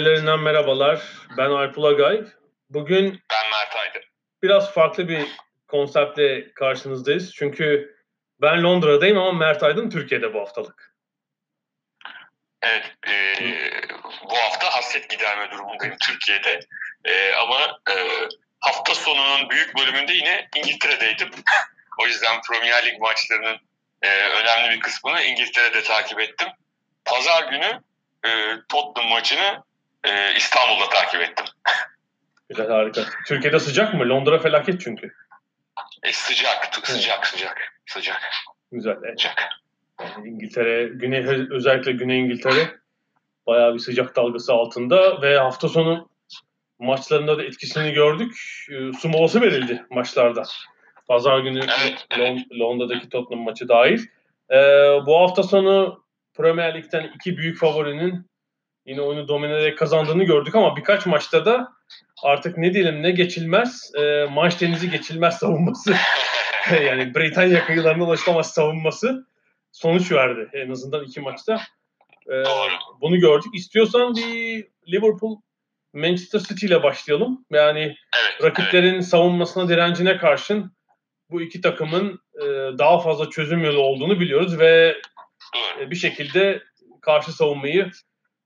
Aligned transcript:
Ada 0.00 0.08
sahillerinden 0.08 0.40
merhabalar. 0.40 1.02
Ben 1.36 1.50
Alp 1.50 1.78
Ulagay. 1.78 2.24
Bugün 2.70 3.20
Ben 3.30 3.50
Mert 3.50 3.76
Aydın. 3.76 4.02
biraz 4.42 4.74
farklı 4.74 5.08
bir 5.08 5.28
konseptle 5.68 6.54
karşınızdayız. 6.54 7.32
Çünkü 7.34 7.96
ben 8.40 8.62
Londra'dayım 8.62 9.18
ama 9.18 9.32
Mert 9.32 9.62
Aydın 9.62 9.90
Türkiye'de 9.90 10.34
bu 10.34 10.40
haftalık. 10.40 10.94
Evet, 12.62 12.84
e, 13.08 13.12
bu 14.24 14.36
hafta 14.36 14.74
hasret 14.74 15.10
giderme 15.10 15.50
durumundayım 15.50 15.96
Türkiye'de. 16.06 16.60
E, 17.04 17.32
ama 17.34 17.80
e, 17.90 17.96
hafta 18.60 18.94
sonunun 18.94 19.50
büyük 19.50 19.78
bölümünde 19.78 20.12
yine 20.12 20.48
İngiltere'deydim. 20.56 21.30
o 22.02 22.06
yüzden 22.06 22.40
Premier 22.40 22.86
Lig 22.86 23.00
maçlarının 23.00 23.58
e, 24.02 24.08
önemli 24.08 24.70
bir 24.70 24.80
kısmını 24.80 25.22
İngiltere'de 25.22 25.82
takip 25.82 26.20
ettim. 26.20 26.48
Pazar 27.04 27.52
günü 27.52 27.80
e, 28.24 28.30
Tottenham 28.68 29.10
maçını 29.10 29.69
e, 30.04 30.34
İstanbul'da 30.36 30.88
takip 30.88 31.20
ettim. 31.20 31.46
Güzel 32.48 32.68
harika. 32.68 33.02
Türkiye'de 33.26 33.58
sıcak 33.58 33.94
mı? 33.94 34.08
Londra 34.08 34.38
felaket 34.38 34.80
çünkü. 34.80 35.12
E, 36.02 36.12
sıcak, 36.12 36.72
t- 36.72 36.92
sıcak, 36.92 37.26
sıcak, 37.26 37.58
sıcak, 37.86 38.20
Güzel. 38.72 38.92
E, 39.04 39.10
sıcak. 39.10 39.48
Yani 40.00 40.28
İngiltere, 40.28 40.84
Güney, 40.88 41.46
özellikle 41.50 41.92
Güney 41.92 42.20
İngiltere 42.20 42.70
bayağı 43.46 43.74
bir 43.74 43.78
sıcak 43.78 44.16
dalgası 44.16 44.52
altında 44.52 45.22
ve 45.22 45.38
hafta 45.38 45.68
sonu 45.68 46.10
maçlarında 46.78 47.38
da 47.38 47.44
etkisini 47.44 47.92
gördük. 47.92 48.32
E, 48.70 48.92
Su 48.92 49.08
molası 49.08 49.40
verildi 49.40 49.84
maçlarda. 49.90 50.42
Pazar 51.08 51.38
günü 51.38 51.58
Evet, 51.58 52.06
evet. 52.10 52.20
Lon- 52.20 52.58
Londra'daki 52.60 53.08
Tottenham 53.08 53.44
maçı 53.44 53.68
dahil. 53.68 54.06
E, 54.50 54.56
bu 55.06 55.20
hafta 55.20 55.42
sonu 55.42 56.04
Premier 56.34 56.74
Lig'den 56.74 57.10
iki 57.14 57.36
büyük 57.36 57.58
favorinin 57.58 58.30
yine 58.86 59.00
oyunu 59.00 59.28
domine 59.28 59.52
ederek 59.52 59.78
kazandığını 59.78 60.24
gördük 60.24 60.54
ama 60.54 60.76
birkaç 60.76 61.06
maçta 61.06 61.44
da 61.44 61.72
artık 62.22 62.58
ne 62.58 62.74
diyelim 62.74 63.02
ne 63.02 63.10
geçilmez 63.10 63.92
e, 63.94 64.24
Manş 64.30 64.60
Denizi 64.60 64.90
geçilmez 64.90 65.38
savunması 65.38 65.94
yani 66.84 67.14
Britanya 67.14 67.66
kıyılarına 67.66 68.04
ulaşılamaz 68.04 68.50
savunması 68.50 69.26
sonuç 69.72 70.12
verdi 70.12 70.48
en 70.52 70.70
azından 70.70 71.04
iki 71.04 71.20
maçta. 71.20 71.60
Doğru. 72.28 72.70
bunu 73.00 73.20
gördük. 73.20 73.54
İstiyorsan 73.54 74.16
bir 74.16 74.66
Liverpool 74.88 75.40
Manchester 75.92 76.38
City 76.38 76.66
ile 76.66 76.82
başlayalım. 76.82 77.44
Yani 77.50 77.80
Evet, 77.80 77.96
evet. 78.40 78.44
rakiplerin 78.44 79.00
savunmasına 79.00 79.68
direncine 79.68 80.16
karşın 80.16 80.72
bu 81.30 81.42
iki 81.42 81.60
takımın 81.60 82.20
e, 82.34 82.46
daha 82.78 82.98
fazla 82.98 83.30
çözüm 83.30 83.64
yolu 83.64 83.80
olduğunu 83.80 84.20
biliyoruz 84.20 84.58
ve 84.58 84.96
e, 85.80 85.90
bir 85.90 85.96
şekilde 85.96 86.62
karşı 87.00 87.32
savunmayı 87.32 87.90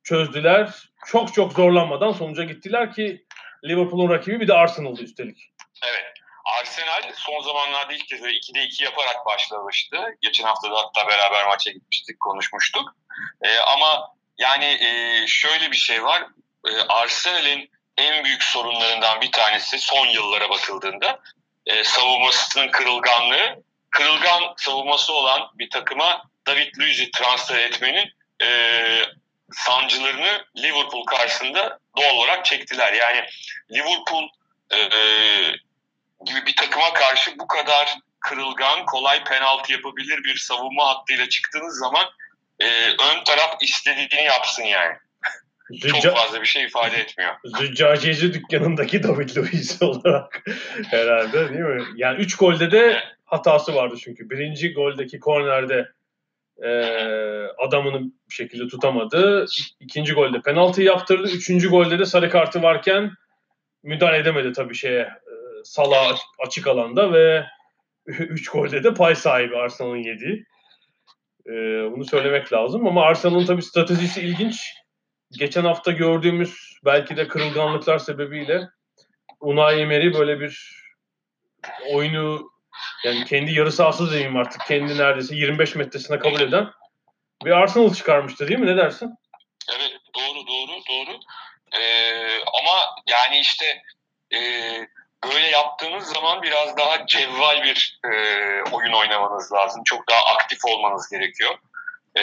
çözdüler. 0.05 0.71
Çok 1.07 1.35
çok 1.35 1.53
zorlanmadan 1.53 2.13
sonuca 2.13 2.45
gittiler 2.45 2.93
ki 2.93 3.25
Liverpool'un 3.65 4.11
rakibi 4.11 4.41
bir 4.41 4.49
de 4.49 4.55
Arsenal'dı 4.55 5.03
üstelik. 5.03 5.51
Evet. 5.85 6.15
Arsenal 6.45 7.13
son 7.15 7.41
zamanlarda 7.41 7.93
ilk 7.93 8.09
kez 8.09 8.23
böyle 8.23 8.37
2'de 8.37 8.63
2 8.65 8.85
yaparak 8.85 9.27
başlamıştı. 9.27 9.97
Geçen 10.23 10.45
hafta 10.45 10.71
da 10.71 10.75
hatta 10.77 11.09
beraber 11.09 11.47
maça 11.47 11.71
gitmiştik, 11.71 12.21
konuşmuştuk. 12.21 12.97
Ee, 13.43 13.59
ama 13.59 14.15
yani 14.39 14.65
e, 14.65 15.25
şöyle 15.27 15.71
bir 15.71 15.77
şey 15.77 16.05
var. 16.05 16.27
Ee, 16.69 16.81
Arsenal'in 16.89 17.71
en 17.97 18.25
büyük 18.25 18.43
sorunlarından 18.43 19.21
bir 19.21 19.33
tanesi 19.33 19.79
son 19.79 20.07
yıllara 20.07 20.51
bakıldığında 20.51 21.21
e, 21.67 21.85
savunmasının 21.85 22.69
kırılganlığı. 22.69 23.63
Kırılgan 23.91 24.55
savunması 24.57 25.13
olan 25.13 25.51
bir 25.55 25.71
takıma 25.71 26.23
David 26.47 26.79
Luiz'i 26.79 27.11
transfer 27.11 27.59
etmenin 27.59 28.11
e, 28.43 28.49
sancılarını 29.53 30.45
Liverpool 30.57 31.05
karşısında 31.05 31.79
doğal 31.97 32.17
olarak 32.17 32.45
çektiler. 32.45 32.93
Yani 32.93 33.27
Liverpool 33.73 34.29
e, 34.73 34.79
gibi 36.27 36.47
bir 36.47 36.57
takıma 36.57 36.93
karşı 36.93 37.39
bu 37.39 37.47
kadar 37.47 37.99
kırılgan, 38.21 38.87
kolay 38.87 39.25
penaltı 39.25 39.73
yapabilir 39.73 40.25
bir 40.25 40.37
savunma 40.37 40.89
hattıyla 40.89 41.29
çıktığınız 41.29 41.79
zaman 41.79 42.05
e, 42.61 42.67
ön 42.89 43.25
taraf 43.25 43.57
istediğini 43.63 44.25
yapsın 44.25 44.63
yani. 44.63 44.95
Çok 45.83 45.91
Zücca- 45.91 46.15
fazla 46.15 46.41
bir 46.41 46.47
şey 46.47 46.65
ifade 46.65 46.97
etmiyor. 46.97 47.35
Züccaciyeci 47.45 48.35
dükkanındaki 48.35 49.03
David 49.03 49.37
Luiz 49.37 49.83
olarak 49.83 50.43
herhalde 50.91 51.49
değil 51.49 51.61
mi? 51.61 51.85
Yani 51.97 52.19
3 52.19 52.37
golde 52.37 52.71
de 52.71 53.05
hatası 53.25 53.75
vardı 53.75 53.95
çünkü. 54.05 54.31
Birinci 54.31 54.73
goldeki 54.73 55.21
kornerde 55.21 55.89
e, 56.63 56.69
adamını 57.59 58.01
bir 58.01 58.35
şekilde 58.35 58.69
tutamadı. 58.69 59.47
İkinci 59.81 60.13
golde 60.13 60.41
penaltı 60.41 60.83
yaptırdı. 60.83 61.29
Üçüncü 61.29 61.71
golde 61.71 61.99
de 61.99 62.05
sarı 62.05 62.31
kartı 62.31 62.63
varken 62.63 63.11
müdahale 63.83 64.19
edemedi 64.19 64.53
tabii 64.53 64.75
şeye 64.75 65.01
e, 65.01 65.35
Salah 65.65 66.19
açık 66.47 66.67
alanda 66.67 67.13
ve 67.13 67.47
3 68.07 68.49
golde 68.49 68.85
de 68.85 68.95
pay 68.95 69.15
sahibi 69.15 69.57
Arsenal'ın 69.57 69.97
yediği. 69.97 70.45
E, 71.47 71.53
bunu 71.93 72.05
söylemek 72.05 72.53
lazım 72.53 72.87
ama 72.87 73.03
Arsenal'ın 73.03 73.47
tabii 73.47 73.63
stratejisi 73.63 74.21
ilginç 74.21 74.73
geçen 75.39 75.65
hafta 75.65 75.91
gördüğümüz 75.91 76.79
belki 76.85 77.17
de 77.17 77.29
kırılganlıklar 77.29 77.99
sebebiyle 77.99 78.69
Unai 79.41 79.81
Emery 79.81 80.15
böyle 80.15 80.41
bir 80.41 80.85
oyunu 81.93 82.51
yani 83.05 83.25
kendi 83.25 83.53
yarı 83.53 83.73
sahası 83.73 84.11
diyeyim 84.11 84.37
artık 84.37 84.61
kendi 84.67 84.99
neredeyse 84.99 85.35
25 85.35 85.75
metresine 85.75 86.19
kabul 86.19 86.41
eden 86.41 86.71
bir 87.45 87.51
Arsenal 87.51 87.95
çıkarmıştı 87.95 88.49
değil 88.49 88.61
mi? 88.61 88.67
Ne 88.67 88.77
dersin? 88.77 89.15
Evet 89.77 90.01
doğru 90.15 90.47
doğru 90.47 90.81
doğru. 90.91 91.21
Ee, 91.73 92.39
ama 92.45 92.95
yani 93.07 93.39
işte 93.39 93.83
e, 94.33 94.39
böyle 95.25 95.47
yaptığınız 95.47 96.13
zaman 96.13 96.43
biraz 96.43 96.77
daha 96.77 97.07
cevval 97.07 97.63
bir 97.63 98.01
e, 98.05 98.11
oyun 98.73 98.93
oynamanız 98.93 99.53
lazım. 99.53 99.83
Çok 99.85 100.09
daha 100.09 100.25
aktif 100.35 100.65
olmanız 100.65 101.09
gerekiyor. 101.11 101.59
E, 102.19 102.23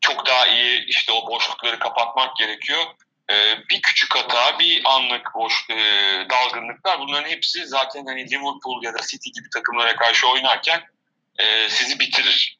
çok 0.00 0.26
daha 0.26 0.46
iyi 0.46 0.84
işte 0.86 1.12
o 1.12 1.30
boşlukları 1.30 1.78
kapatmak 1.78 2.36
gerekiyor. 2.36 2.80
E, 3.30 3.58
bir 3.70 3.82
küçük 3.82 4.16
hata, 4.16 4.58
bir 4.58 4.82
anlık 4.84 5.34
boş 5.34 5.70
e, 5.70 5.76
dalgınlıklar 6.30 7.00
bunların 7.00 7.28
hepsi 7.28 7.66
zaten 7.66 8.06
hani 8.06 8.30
Liverpool 8.30 8.82
ya 8.82 8.94
da 8.94 8.98
City 8.98 9.30
gibi 9.30 9.50
takımlara 9.50 9.96
karşı 9.96 10.28
oynarken 10.28 10.82
e, 11.38 11.68
sizi 11.68 11.98
bitirir. 11.98 12.58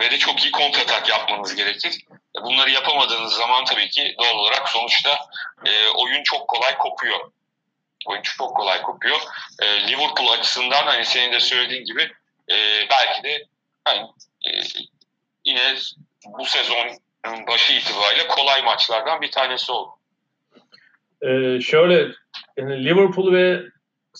Ve 0.00 0.10
de 0.10 0.18
çok 0.18 0.44
iyi 0.44 0.50
kontratak 0.50 1.08
yapmanız 1.08 1.54
gerekir. 1.54 2.04
Bunları 2.42 2.70
yapamadığınız 2.70 3.32
zaman 3.32 3.64
tabii 3.64 3.90
ki 3.90 4.14
doğal 4.18 4.34
olarak 4.38 4.68
sonuçta 4.68 5.18
e, 5.66 5.88
oyun 5.88 6.22
çok 6.22 6.48
kolay 6.48 6.78
kopuyor. 6.78 7.32
Oyun 8.06 8.22
çok 8.22 8.56
kolay 8.56 8.82
kopuyor. 8.82 9.20
E, 9.62 9.88
Liverpool 9.88 10.28
açısından 10.28 10.86
hani 10.86 11.04
senin 11.04 11.32
de 11.32 11.40
söylediğin 11.40 11.84
gibi 11.84 12.12
e, 12.50 12.88
belki 12.90 13.22
de 13.22 13.46
hani, 13.84 14.00
e, 14.46 14.50
yine 15.44 15.74
bu 16.24 16.44
sezon 16.44 16.98
başı 17.24 17.72
itibariyle 17.72 18.28
kolay 18.28 18.62
maçlardan 18.62 19.20
bir 19.20 19.30
tanesi 19.30 19.72
oldu. 19.72 19.90
Ee, 21.22 21.60
şöyle 21.60 22.08
yani 22.56 22.84
Liverpool 22.84 23.32
ve 23.32 23.62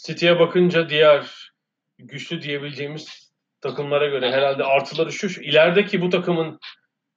City'ye 0.06 0.38
bakınca 0.38 0.88
diğer 0.88 1.52
güçlü 1.99 2.43
diyebileceğimiz 2.43 3.32
takımlara 3.60 4.06
göre 4.06 4.32
herhalde 4.32 4.64
artıları 4.64 5.12
şu, 5.12 5.28
şu 5.28 5.40
ilerideki 5.40 6.00
bu 6.00 6.10
takımın 6.10 6.60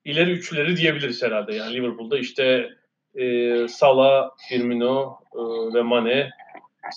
ileri 0.06 0.32
üçleri 0.32 0.78
diyebiliriz 0.78 1.24
herhalde. 1.24 1.56
Yani 1.56 1.74
Liverpool'da 1.74 2.18
işte 2.20 2.70
e, 3.16 3.68
Salah, 3.68 4.30
Firmino 4.50 5.20
e, 5.36 5.40
ve 5.74 5.82
Mane. 5.82 6.30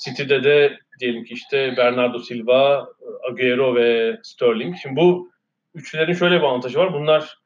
City'de 0.05 0.45
de 0.45 0.79
diyelim 1.01 1.25
ki 1.25 1.35
işte 1.35 1.75
Bernardo 1.77 2.19
Silva, 2.19 2.89
Agüero 3.31 3.75
ve 3.75 4.19
Sterling. 4.23 4.77
Şimdi 4.83 4.97
bu 4.97 5.31
üçlerin 5.75 6.13
şöyle 6.13 6.37
bir 6.37 6.43
avantajı 6.43 6.79
var. 6.79 6.93
Bunlar 6.93 7.38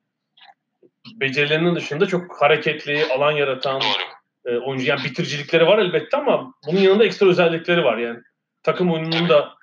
becerilerinin 1.15 1.75
dışında 1.77 2.07
çok 2.07 2.43
hareketli, 2.43 3.07
alan 3.15 3.33
yaratan 3.33 3.81
Doğru. 3.81 4.55
e, 4.55 4.59
oyuncu. 4.59 4.87
Yani 4.87 5.05
bitiricilikleri 5.05 5.67
var 5.67 5.79
elbette 5.79 6.17
ama 6.17 6.55
bunun 6.67 6.81
yanında 6.81 7.05
ekstra 7.05 7.27
özellikleri 7.27 7.85
var. 7.85 7.97
Yani 7.99 8.19
takım 8.63 8.93
oyununun 8.93 9.29
da 9.29 9.55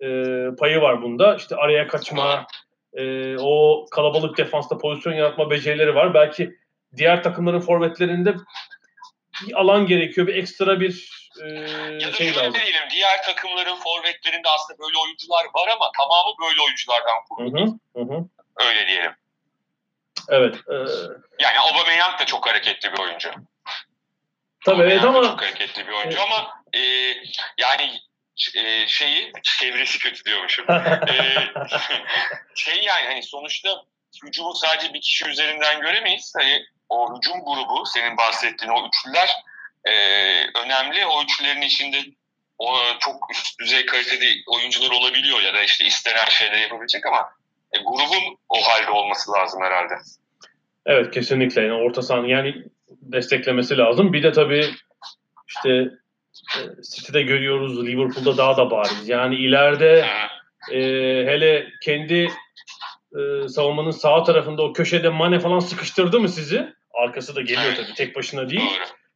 e, 0.00 0.06
payı 0.56 0.80
var 0.80 1.02
bunda. 1.02 1.36
İşte 1.36 1.56
araya 1.56 1.86
kaçma, 1.88 2.46
e, 2.92 3.36
o 3.38 3.86
kalabalık 3.90 4.38
defansta 4.38 4.78
pozisyon 4.78 5.12
yaratma 5.12 5.50
becerileri 5.50 5.94
var. 5.94 6.14
Belki 6.14 6.50
diğer 6.96 7.22
takımların 7.22 7.60
forvetlerinde 7.60 8.34
bir 9.46 9.54
alan 9.54 9.86
gerekiyor, 9.86 10.26
bir 10.26 10.34
ekstra 10.34 10.80
bir 10.80 11.10
e, 11.42 11.46
Ya 11.48 12.08
da 12.08 12.12
şey 12.12 12.26
lazım. 12.28 12.54
diyelim, 12.54 12.82
diğer 12.90 13.22
takımların 13.22 13.76
forvetlerinde 13.76 14.48
aslında 14.48 14.78
böyle 14.78 14.98
oyuncular 15.04 15.44
var 15.54 15.68
ama 15.76 15.90
tamamı 15.98 16.32
böyle 16.42 16.60
oyunculardan 16.66 17.16
kurulu. 17.30 17.60
hı, 17.60 18.00
hı 18.00 18.14
hı. 18.14 18.24
Öyle 18.68 18.86
diyelim. 18.86 19.12
Evet. 20.28 20.54
E, 20.54 20.74
Yani 21.38 21.58
Aubameyang 21.60 22.20
da 22.20 22.24
çok 22.24 22.46
hareketli 22.48 22.92
bir 22.92 22.98
oyuncu. 22.98 23.30
tabii 24.64 24.82
evet 24.82 25.04
ama 25.04 25.22
çok 25.22 25.42
hareketli 25.42 25.86
bir 25.86 25.92
oyuncu 25.92 26.18
Evet. 26.18 26.26
ama 26.30 26.62
e, 26.74 26.80
yani 27.58 27.98
e, 28.56 28.86
şeyi 28.88 29.32
çevresi 29.60 29.98
kötü 29.98 30.24
diyormuşum. 30.24 30.64
e, 31.08 31.14
şey 32.54 32.82
yani 32.82 33.06
hani 33.06 33.22
sonuçta 33.22 33.68
hücumu 34.24 34.54
sadece 34.54 34.94
bir 34.94 35.00
kişi 35.00 35.28
üzerinden 35.28 35.80
göremeyiz. 35.80 36.32
Hani 36.38 36.64
o 36.88 37.16
hücum 37.16 37.44
grubu 37.44 37.86
senin 37.86 38.16
bahsettiğin 38.16 38.72
o 38.72 38.88
üçlüler 38.88 39.36
e, 39.84 39.92
önemli. 40.58 41.06
O 41.06 41.22
üçlülerin 41.22 41.62
içinde 41.62 42.04
o 42.58 42.78
çok 43.00 43.30
üst 43.30 43.58
düzey 43.60 43.86
kaliteli 43.86 44.42
oyuncular 44.46 44.90
olabiliyor 44.90 45.40
ya 45.40 45.54
da 45.54 45.62
işte 45.62 45.84
istenen 45.84 46.24
şeyleri 46.24 46.60
yapabilecek 46.60 47.06
ama 47.06 47.32
e, 47.72 47.78
grubun 47.78 48.38
o 48.48 48.56
halde 48.56 48.90
olması 48.90 49.32
lazım 49.32 49.62
herhalde. 49.62 49.94
Evet 50.86 51.10
kesinlikle 51.10 51.62
yani 51.62 51.82
orta 51.82 52.02
sahanın 52.02 52.26
yani 52.26 52.64
desteklemesi 52.90 53.78
lazım. 53.78 54.12
Bir 54.12 54.22
de 54.22 54.32
tabii 54.32 54.66
işte 55.48 55.70
e, 56.56 56.60
City'de 56.94 57.22
görüyoruz 57.22 57.86
Liverpool'da 57.86 58.36
daha 58.36 58.56
da 58.56 58.70
bariz. 58.70 59.08
Yani 59.08 59.36
ileride 59.36 60.06
e, 60.72 60.80
hele 61.26 61.66
kendi 61.82 62.28
e, 63.18 63.48
savunmanın 63.48 63.90
sağ 63.90 64.22
tarafında 64.22 64.62
o 64.62 64.72
köşede 64.72 65.08
Mane 65.08 65.40
falan 65.40 65.58
sıkıştırdı 65.58 66.20
mı 66.20 66.28
sizi? 66.28 66.74
Arkası 66.94 67.36
da 67.36 67.40
geliyor 67.40 67.74
tabii 67.76 67.94
tek 67.94 68.16
başına 68.16 68.50
değil. 68.50 68.70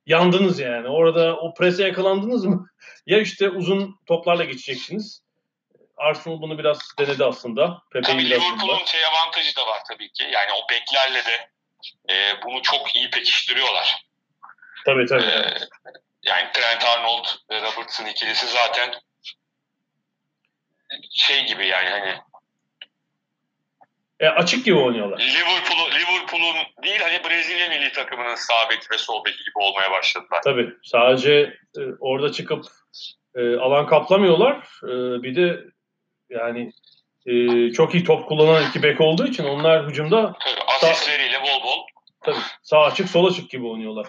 Yandınız 0.07 0.61
yani. 0.61 0.89
Orada 0.89 1.37
o 1.37 1.55
prese 1.55 1.85
yakalandınız 1.85 2.45
mı? 2.45 2.67
ya 3.07 3.21
işte 3.21 3.51
uzun 3.51 3.97
toplarla 4.07 4.45
geçeceksiniz. 4.45 5.22
Arsenal 6.03 6.41
bunu 6.41 6.59
biraz 6.59 6.79
denedi 6.99 7.25
aslında. 7.25 7.83
Pepe'yi 7.93 8.17
Tabii 8.17 8.31
Liverpool'un 8.31 8.85
şey 8.85 9.01
avantajı 9.07 9.57
da 9.57 9.67
var 9.67 9.81
tabii 9.89 10.13
ki. 10.13 10.25
Yani 10.33 10.51
o 10.53 10.71
beklerle 10.71 11.25
de 11.25 11.49
e, 12.11 12.43
bunu 12.45 12.63
çok 12.63 12.95
iyi 12.95 13.11
pekiştiriyorlar. 13.11 14.07
Tabii 14.87 15.07
tabii. 15.07 15.23
E, 15.23 15.59
yani 16.23 16.49
Trent 16.53 16.85
Arnold 16.85 17.25
ve 17.51 17.63
Robertson 17.63 18.07
ikilisi 18.07 18.47
zaten 18.47 18.95
şey 21.11 21.47
gibi 21.47 21.67
yani 21.67 21.89
hani 21.91 22.17
E, 24.21 24.29
açık 24.29 24.65
gibi 24.65 24.79
oynuyorlar. 24.79 25.19
Liverpool'un 25.19 25.91
Liverpool'un 25.91 26.57
değil 26.83 27.01
hani 27.01 27.25
Brezilya 27.25 27.69
milli 27.69 27.93
takımının 27.93 28.35
sağ 28.35 28.71
bek 28.71 28.91
ve 28.91 28.99
sol 28.99 29.25
beki 29.25 29.39
gibi 29.39 29.59
olmaya 29.59 29.91
başladılar. 29.91 30.41
Tabii. 30.45 30.73
Sadece 30.83 31.33
e, 31.79 31.81
orada 32.01 32.33
çıkıp 32.33 32.65
e, 33.35 33.57
alan 33.57 33.87
kaplamıyorlar. 33.87 34.57
E, 34.85 35.23
bir 35.23 35.37
de 35.37 35.65
yani 36.33 36.73
e, 37.27 37.71
çok 37.73 37.95
iyi 37.95 38.05
top 38.05 38.29
kullanan 38.29 38.69
iki 38.69 38.83
bek 38.83 39.01
olduğu 39.01 39.27
için 39.27 39.45
onlar 39.45 39.89
hücumda 39.89 40.35
asistleriyle 40.83 41.41
bol 41.41 41.65
bol. 41.65 41.87
tabii 42.21 42.37
sağ 42.63 42.83
açık 42.83 43.09
sol 43.09 43.27
açık 43.27 43.51
gibi 43.51 43.67
oynuyorlar. 43.67 44.07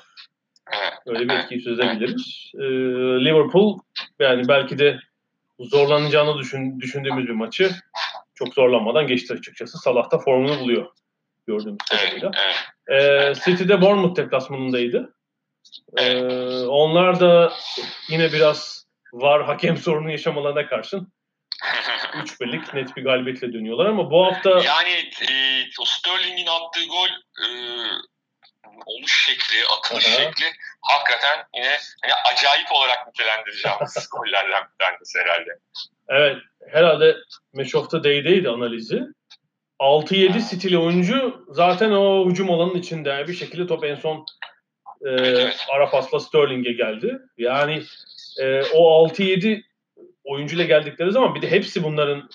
Öyle 1.05 1.29
bir 1.29 1.33
etkiyi 1.33 1.61
söz 1.61 1.79
edebiliriz. 1.79 2.51
E, 2.55 2.63
Liverpool 3.25 3.79
yani 4.19 4.47
belki 4.47 4.79
de 4.79 4.99
zorlanacağını 5.59 6.37
düşün, 6.37 6.79
düşündüğümüz 6.79 7.27
bir 7.27 7.33
maçı 7.33 7.71
çok 8.35 8.53
zorlanmadan 8.53 9.07
geçti 9.07 9.33
açıkçası. 9.33 9.77
Salah 9.77 10.11
da 10.11 10.19
formunu 10.19 10.59
buluyor 10.59 10.87
gördüğümüz 11.47 11.77
kadarıyla. 11.91 12.31
E, 12.91 13.33
City'de 13.45 13.81
Bournemouth 13.81 14.17
deplasmanındaydı. 14.17 15.15
E, 15.97 16.23
onlar 16.65 17.19
da 17.19 17.53
yine 18.09 18.31
biraz 18.31 18.85
var 19.13 19.43
hakem 19.45 19.77
sorunu 19.77 20.11
yaşamalarına 20.11 20.67
karşın 20.67 21.07
3 22.15 22.42
birlik 22.42 22.74
net 22.74 22.98
bir 22.98 23.04
galibiyetle 23.04 23.54
dönüyorlar 23.54 23.86
ama 23.86 24.12
bu 24.12 24.25
hafta 24.25 24.50
yani 24.50 25.10
e, 25.30 25.33
o 25.81 25.86
Sterling'in 25.86 26.48
attığı 26.48 26.86
gol 26.86 27.10
e, 27.44 27.48
oluş 28.86 29.25
şekli, 29.25 29.68
atılış 29.77 30.07
Aha. 30.07 30.15
şekli 30.15 30.45
hakikaten 30.81 31.45
yine 31.56 31.77
hani 32.01 32.13
acayip 32.33 32.71
olarak 32.71 33.07
nitelendireceğimiz 33.07 34.10
gollerden 34.12 34.63
bir 34.63 34.86
tanesi 34.86 35.19
herhalde. 35.19 35.50
evet 36.10 36.38
herhalde 36.71 37.18
Match 37.54 37.75
of 37.75 37.92
the 37.92 38.04
Day'deydi 38.04 38.50
analizi. 38.50 39.04
6-7 39.80 40.39
stili 40.39 40.77
oyuncu 40.77 41.45
zaten 41.50 41.92
o 41.92 42.30
hücum 42.30 42.51
alanının 42.51 42.80
içinde 42.80 43.25
bir 43.27 43.33
şekilde 43.33 43.68
top 43.68 43.83
en 43.83 43.95
son 43.95 44.25
e, 45.06 45.09
evet. 45.09 45.66
ara 45.71 45.89
pasla 45.89 46.19
Sterling'e 46.19 46.71
geldi. 46.71 47.19
Yani 47.38 47.83
e, 48.39 48.62
o 48.63 49.07
6-7 49.07 49.63
oyuncuyla 50.23 50.65
geldikleri 50.65 51.11
zaman 51.11 51.35
bir 51.35 51.41
de 51.41 51.51
hepsi 51.51 51.83
bunların 51.83 52.29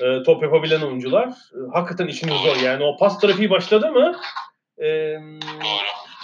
e, 0.00 0.22
top 0.22 0.42
yapabilen 0.42 0.80
oyuncular. 0.80 1.28
E, 1.28 1.58
hakikaten 1.72 2.06
işiniz 2.06 2.34
zor. 2.40 2.56
Yani 2.56 2.84
o 2.84 2.96
pas 2.96 3.20
trafiği 3.20 3.50
başladı 3.50 3.92
mı 3.92 4.20
e, 4.78 5.16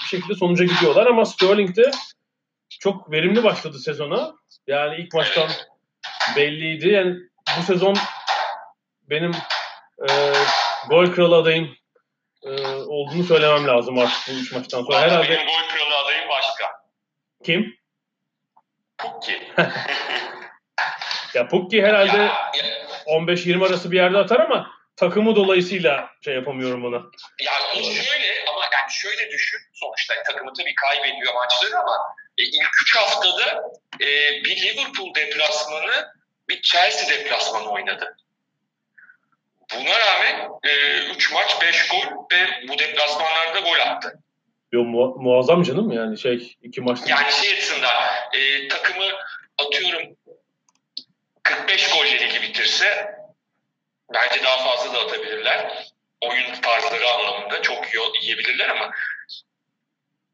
bir 0.03 0.09
şekilde 0.11 0.35
sonuca 0.35 0.65
gidiyorlar 0.65 1.07
ama 1.07 1.25
Sterling 1.25 1.77
de 1.77 1.91
çok 2.81 3.13
verimli 3.13 3.45
başladı 3.45 3.79
sezona. 3.79 4.35
Yani 4.67 4.97
ilk 4.97 5.15
maçtan 5.15 5.49
belliydi. 6.37 6.89
Yani 6.89 7.17
bu 7.59 7.63
sezon 7.63 7.97
benim 9.03 9.33
e, 10.09 10.33
gol 10.89 11.07
kralı 11.07 11.37
adayım 11.37 11.77
e, 12.43 12.51
olduğunu 12.75 13.25
söylemem 13.25 13.67
lazım 13.67 13.99
artık 13.99 14.29
bu 14.29 14.33
üç 14.33 14.53
maçtan 14.53 14.83
sonra. 14.83 15.01
Herhalde 15.01 15.29
Benim 15.29 15.47
gol 15.47 15.69
kralı 15.69 16.05
adayım 16.05 16.29
başka. 16.29 16.65
kim? 17.45 17.79
Pukki. 18.99 19.53
Ya 21.35 21.49
Pukki 21.49 21.83
herhalde 21.83 22.17
Ya, 22.17 22.25
ya, 22.25 22.87
15-20 23.07 23.67
arası 23.67 23.91
bir 23.93 23.97
yerde 23.97 24.19
atar 24.19 24.41
ama 24.41 24.71
takımı 24.97 25.37
dolayısıyla 25.37 26.11
şey 26.25 26.35
yapamıyorum 26.35 26.85
ona. 26.85 26.97
Yani 27.45 27.65
o 27.73 27.83
şöyle 27.83 28.45
ama 28.51 28.61
yani 28.63 28.91
şöyle 28.93 29.31
düşün. 29.31 29.59
Sonuçta 29.73 30.15
takımı 30.27 30.53
tabii 30.59 30.75
kaybediyor 30.75 31.35
maçları 31.35 31.79
ama 31.81 31.97
e, 32.39 32.43
ilk 32.43 32.69
3 32.83 32.97
haftada 32.97 33.63
e, 34.01 34.07
bir 34.45 34.57
Liverpool 34.63 35.15
deplasmanı 35.15 36.07
bir 36.49 36.63
Chelsea 36.63 37.19
deplasmanı 37.19 37.71
oynadı. 37.71 38.17
Buna 39.75 39.99
rağmen 39.99 40.49
3 41.15 41.33
maç 41.33 41.57
5 41.63 41.89
gol 41.89 42.25
ve 42.33 42.69
bu 42.69 42.79
deplasmanlarda 42.79 43.61
gol 43.61 43.81
attı. 43.81 44.19
Yo, 44.73 44.85
mu- 44.85 45.17
muazzam 45.19 45.63
canım 45.63 45.93
yani 45.93 46.19
şey 46.19 46.57
iki 46.63 46.81
maçta. 46.81 47.07
Yani 47.11 47.33
şey 47.33 47.53
açısından 47.53 47.93
e, 48.35 48.69
takımı 48.69 49.05
atıyorum 49.59 50.17
45 51.49 51.91
gol 51.91 52.05
ligi 52.05 52.43
bitirse 52.43 53.15
bence 54.15 54.45
daha 54.45 54.65
fazla 54.65 54.95
da 54.95 54.99
atabilirler. 54.99 55.89
Oyun 56.21 56.61
tarzları 56.63 57.09
anlamında 57.09 57.63
çok 57.63 57.95
iyi 57.95 58.03
yiyebilirler 58.23 58.69
ama 58.69 58.91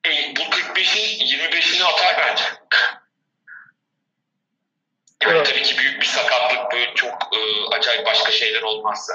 e, 0.07 0.11
bu 0.37 0.41
45'in 0.41 1.27
25'ini 1.27 1.85
atar 1.85 2.17
bence. 2.19 2.45
Yani 5.23 5.37
Evet. 5.37 5.47
tabii 5.47 5.63
ki 5.63 5.79
büyük 5.79 6.01
bir 6.01 6.07
sakatlık 6.07 6.73
böyle 6.73 6.95
çok 6.95 7.13
e, 7.13 7.39
acayip 7.77 8.07
başka 8.07 8.33
şeyler 8.33 8.63
olmazsa. 8.63 9.15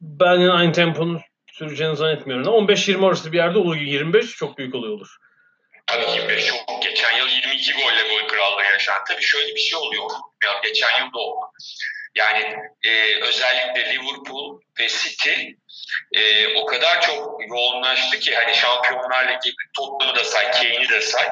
Ben 0.00 0.40
aynı 0.40 0.72
temponun 0.72 1.20
süreceğini 1.52 1.96
zannetmiyorum. 1.96 2.46
15-20 2.46 3.06
arası 3.06 3.32
bir 3.32 3.36
yerde 3.36 3.58
olur. 3.58 3.76
25 3.76 4.26
çok 4.26 4.58
büyük 4.58 4.74
olay 4.74 4.90
olur. 4.90 5.16
Tabii 5.92 6.10
25 6.10 6.46
çok. 6.46 6.82
Geçen 6.82 7.16
yıl 7.16 7.28
22 7.28 7.72
golle 7.72 8.02
gol 8.08 8.28
krallığı 8.28 8.64
yaşandı. 8.64 9.00
Tabii 9.08 9.22
şöyle 9.22 9.54
bir 9.54 9.60
şey 9.60 9.78
oluyor. 9.78 10.10
Ya 10.44 10.60
geçen 10.64 10.98
yıl 10.98 11.12
da 11.12 11.18
oldu. 11.18 11.46
Yani 12.14 12.56
e, 12.84 13.14
özellikle 13.14 13.94
Liverpool 13.94 14.60
ve 14.80 14.88
City 14.88 15.30
e, 16.12 16.54
o 16.56 16.66
kadar 16.66 17.00
çok 17.00 17.48
yoğunlaştı 17.48 18.18
ki 18.18 18.36
hani 18.36 18.54
Şampiyonlar 18.54 19.28
Ligi 19.28 19.54
Tottenham'ı 19.76 20.18
da 20.18 20.24
say, 20.24 20.50
Kane'i 20.50 20.88
de 20.88 21.00
say. 21.00 21.28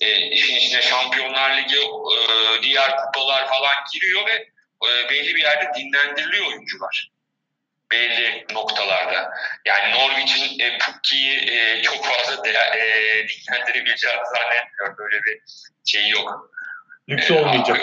E, 0.00 0.16
işin 0.16 0.56
içine 0.56 0.82
Şampiyonlar 0.82 1.56
Ligi 1.56 1.76
e, 1.76 2.62
diğer 2.62 2.96
kupalar 2.96 3.48
falan 3.48 3.74
giriyor 3.92 4.26
ve 4.26 4.48
e, 4.86 5.10
belli 5.10 5.34
bir 5.34 5.42
yerde 5.42 5.70
dinlendiriliyor 5.78 6.46
oyuncular. 6.46 7.10
Belli 7.92 8.46
noktalarda. 8.52 9.30
Yani 9.64 9.94
Norwich'in 9.94 10.58
e, 10.60 10.78
Pukki'yi 10.78 11.50
e, 11.50 11.82
çok 11.82 12.04
fazla 12.04 12.44
de, 12.44 12.50
e, 12.50 12.82
dinlendirebileceğini 13.28 14.20
zannetmiyorum. 14.34 14.96
Böyle 14.98 15.24
bir 15.24 15.40
şey 15.84 16.08
yok. 16.08 16.50
Lüks 17.08 17.30
olmayacak. 17.30 17.80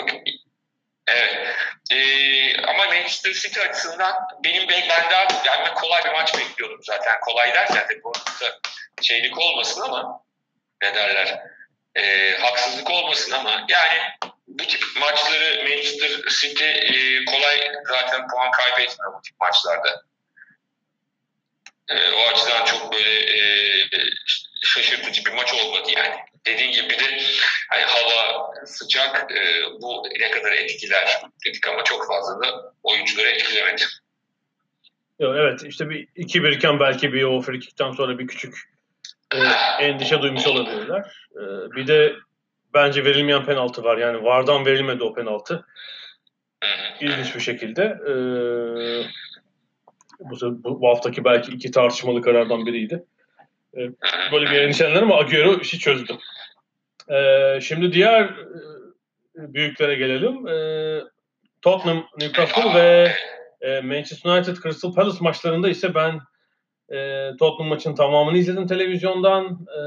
Evet. 1.08 1.56
Ee, 1.90 2.62
ama 2.62 2.84
Manchester 2.84 3.32
City 3.32 3.60
açısından 3.60 4.14
benim 4.44 4.68
ben 4.68 4.88
daha 4.88 5.28
yani 5.46 5.74
kolay 5.74 6.04
bir 6.04 6.12
maç 6.12 6.34
bekliyordum 6.38 6.80
zaten. 6.82 7.20
Kolay 7.20 7.54
derken 7.54 7.88
de 7.88 8.02
bu 8.04 8.12
şeylik 9.02 9.38
olmasın 9.38 9.80
ama 9.80 10.20
ne 10.82 10.94
derler 10.94 11.40
e, 11.96 12.36
haksızlık 12.40 12.90
olmasın 12.90 13.32
ama 13.32 13.66
yani 13.68 13.98
bu 14.48 14.66
tip 14.66 14.82
maçları 15.00 15.64
Manchester 15.64 16.10
City 16.40 16.64
e, 16.64 17.24
kolay 17.24 17.72
zaten 17.88 18.28
puan 18.28 18.50
kaybetmiyor 18.50 19.14
bu 19.14 19.22
tip 19.22 19.40
maçlarda. 19.40 20.02
E, 21.88 22.10
o 22.10 22.28
açıdan 22.32 22.64
çok 22.64 22.92
böyle 22.92 23.38
e, 23.38 23.40
şaşırtıcı 24.62 25.24
bir 25.24 25.32
maç 25.32 25.54
olmadı 25.54 25.90
yani. 25.96 26.14
Dediğin 26.46 26.72
gibi 26.72 26.90
bir 26.90 26.98
de 26.98 27.22
hani 27.70 27.82
hava 27.82 28.50
sıcak 28.66 29.32
e, 29.32 29.62
bu 29.80 30.08
ne 30.20 30.30
kadar 30.30 30.52
etkiler 30.52 31.22
dedik 31.46 31.68
ama 31.68 31.84
çok 31.84 32.06
fazla 32.06 32.42
da 32.42 32.72
oyuncuları 32.82 33.28
etkilemedi. 33.28 33.82
Evet 35.20 35.62
işte 35.64 35.90
bir 35.90 36.08
2-1 36.16 36.56
iken 36.56 36.80
belki 36.80 37.12
bir 37.12 37.22
o 37.22 37.40
frikikten 37.40 37.92
sonra 37.92 38.18
bir 38.18 38.26
küçük 38.26 38.75
endişe 39.80 40.22
duymuş 40.22 40.46
olabilirler. 40.46 41.26
E, 41.34 41.42
bir 41.76 41.86
de 41.86 42.14
bence 42.74 43.04
verilmeyen 43.04 43.44
penaltı 43.44 43.84
var. 43.84 43.96
Yani 43.96 44.24
Vardan 44.24 44.66
verilmedi 44.66 45.04
o 45.04 45.14
penaltı. 45.14 45.66
İlginç 47.00 47.34
bir 47.34 47.40
şekilde. 47.40 47.82
E, 47.82 48.14
bu, 50.20 50.36
bu 50.80 50.88
haftaki 50.88 51.24
belki 51.24 51.52
iki 51.52 51.70
tartışmalı 51.70 52.22
karardan 52.22 52.66
biriydi. 52.66 53.04
E, 53.76 53.80
böyle 54.32 54.50
bir 54.50 54.60
endişelenir 54.60 55.02
ama 55.02 55.16
Agüero 55.16 55.60
işi 55.60 55.78
çözdü. 55.78 56.12
Şimdi 57.60 57.92
diğer 57.92 58.22
e, 58.22 59.54
büyüklere 59.54 59.94
gelelim. 59.94 60.46
Tottenham, 61.62 62.06
Newcastle 62.20 62.74
ve 62.74 63.12
e, 63.60 63.80
Manchester 63.80 64.30
United 64.30 64.56
Crystal 64.62 64.94
Palace 64.94 65.18
maçlarında 65.20 65.68
ise 65.68 65.94
ben 65.94 66.20
e, 66.92 67.30
Tottenham 67.38 67.68
maçının 67.68 67.94
tamamını 67.94 68.38
izledim 68.38 68.66
televizyondan. 68.66 69.66
E, 69.76 69.80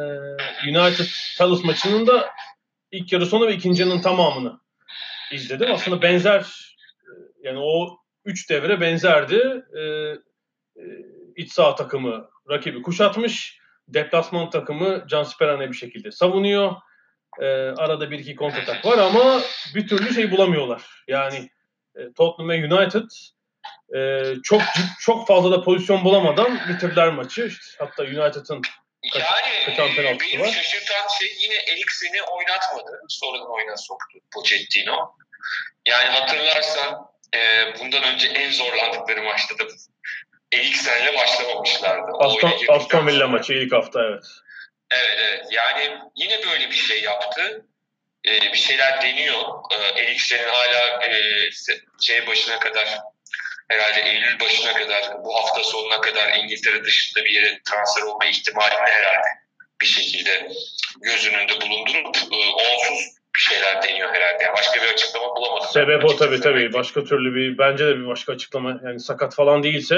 United 0.69 1.05
Palace 1.37 1.67
maçının 1.67 2.07
da 2.07 2.29
ilk 2.91 3.13
yarı 3.13 3.25
sonu 3.25 3.47
ve 3.47 3.53
ikinci 3.53 3.81
yarının 3.81 4.01
tamamını 4.01 4.59
izledim. 5.31 5.71
Aslında 5.71 6.01
benzer 6.01 6.45
yani 7.43 7.59
o 7.59 7.97
üç 8.25 8.49
devre 8.49 8.81
benzerdi. 8.81 9.63
E, 9.77 9.81
e, 9.81 10.83
iç 11.35 11.51
saha 11.51 11.75
takımı 11.75 12.29
rakibi 12.49 12.81
kuşatmış. 12.81 13.59
Deplasman 13.87 14.49
takımı 14.49 15.05
Can 15.07 15.23
Sperane 15.23 15.69
bir 15.69 15.77
şekilde 15.77 16.11
savunuyor. 16.11 16.75
E, 17.39 17.45
arada 17.77 18.11
bir 18.11 18.19
iki 18.19 18.35
kontratak 18.35 18.85
var 18.85 18.97
ama 18.97 19.41
bir 19.75 19.87
türlü 19.87 20.13
şey 20.13 20.31
bulamıyorlar. 20.31 21.03
Yani 21.07 21.49
e, 21.95 22.13
Tottenham 22.13 22.49
ve 22.49 22.75
United 22.75 23.09
e, 23.97 23.99
çok 24.43 24.61
çok 24.99 25.27
fazla 25.27 25.51
da 25.51 25.63
pozisyon 25.63 26.03
bulamadan 26.03 26.59
bitirdiler 26.69 27.09
maçı. 27.09 27.45
İşte, 27.45 27.75
hatta 27.77 28.03
United'ın 28.03 28.61
yani 29.03 29.65
kaçan 29.65 29.89
benim 29.97 30.41
var. 30.41 30.47
şaşırtan 30.47 31.07
şey 31.19 31.35
yine 31.39 31.55
Eriksen'i 31.55 32.21
oynatmadı. 32.21 33.01
Sonradan 33.09 33.53
oyuna 33.53 33.77
soktu 33.77 34.19
Pochettino. 34.33 35.15
Yani 35.85 36.09
hatırlarsan 36.09 37.07
e, 37.35 37.39
bundan 37.79 38.03
önce 38.03 38.27
en 38.27 38.51
zorlandıkları 38.51 39.23
maçta 39.23 39.59
da 39.59 39.63
Eriksen'le 40.53 41.15
başlamamışlardı. 41.17 42.11
Aston, 42.19 42.51
Aston 42.69 43.07
Villa 43.07 43.27
maçı 43.27 43.53
ilk 43.53 43.73
hafta 43.73 43.99
evet. 44.03 44.23
Evet 44.91 45.17
evet. 45.19 45.45
Yani 45.51 45.97
yine 46.15 46.39
böyle 46.45 46.69
bir 46.69 46.75
şey 46.75 47.01
yaptı. 47.01 47.65
Ee, 48.27 48.41
bir 48.41 48.57
şeyler 48.57 49.01
deniyor. 49.01 49.39
Ee, 49.71 50.01
Eriksen'in 50.01 50.49
hala 50.49 51.05
e, 51.05 51.21
şey 52.01 52.27
başına 52.27 52.59
kadar 52.59 52.99
herhalde 53.69 54.01
Eylül 54.01 54.39
başına 54.39 54.73
kadar 54.73 55.23
bu 55.23 55.35
hafta 55.35 55.63
sonuna 55.63 56.01
kadar 56.01 56.33
İngiltere 56.33 56.83
dışında 56.83 57.25
bir 57.25 57.31
yere 57.31 57.59
transfer 57.69 58.01
olma 58.01 58.25
ihtimalini 58.25 58.89
herhalde 58.89 59.27
bir 59.81 59.85
şekilde 59.85 60.47
göz 61.01 61.27
önünde 61.27 61.61
bulundurup 61.61 62.15
e, 62.17 62.35
onsuz 62.35 63.19
bir 63.35 63.39
şeyler 63.39 63.83
deniyor 63.83 64.13
herhalde. 64.13 64.43
Yani 64.43 64.53
başka 64.57 64.81
bir 64.81 64.93
açıklama 64.93 65.35
bulamadım. 65.35 65.69
Sebep 65.73 66.05
o 66.05 66.17
tabii 66.17 66.39
tabii. 66.39 66.73
Başka 66.73 67.03
türlü 67.03 67.35
bir 67.35 67.57
bence 67.57 67.85
de 67.85 67.95
bir 67.95 68.07
başka 68.07 68.33
açıklama. 68.33 68.79
Yani 68.85 68.99
sakat 68.99 69.35
falan 69.35 69.63
değilse 69.63 69.95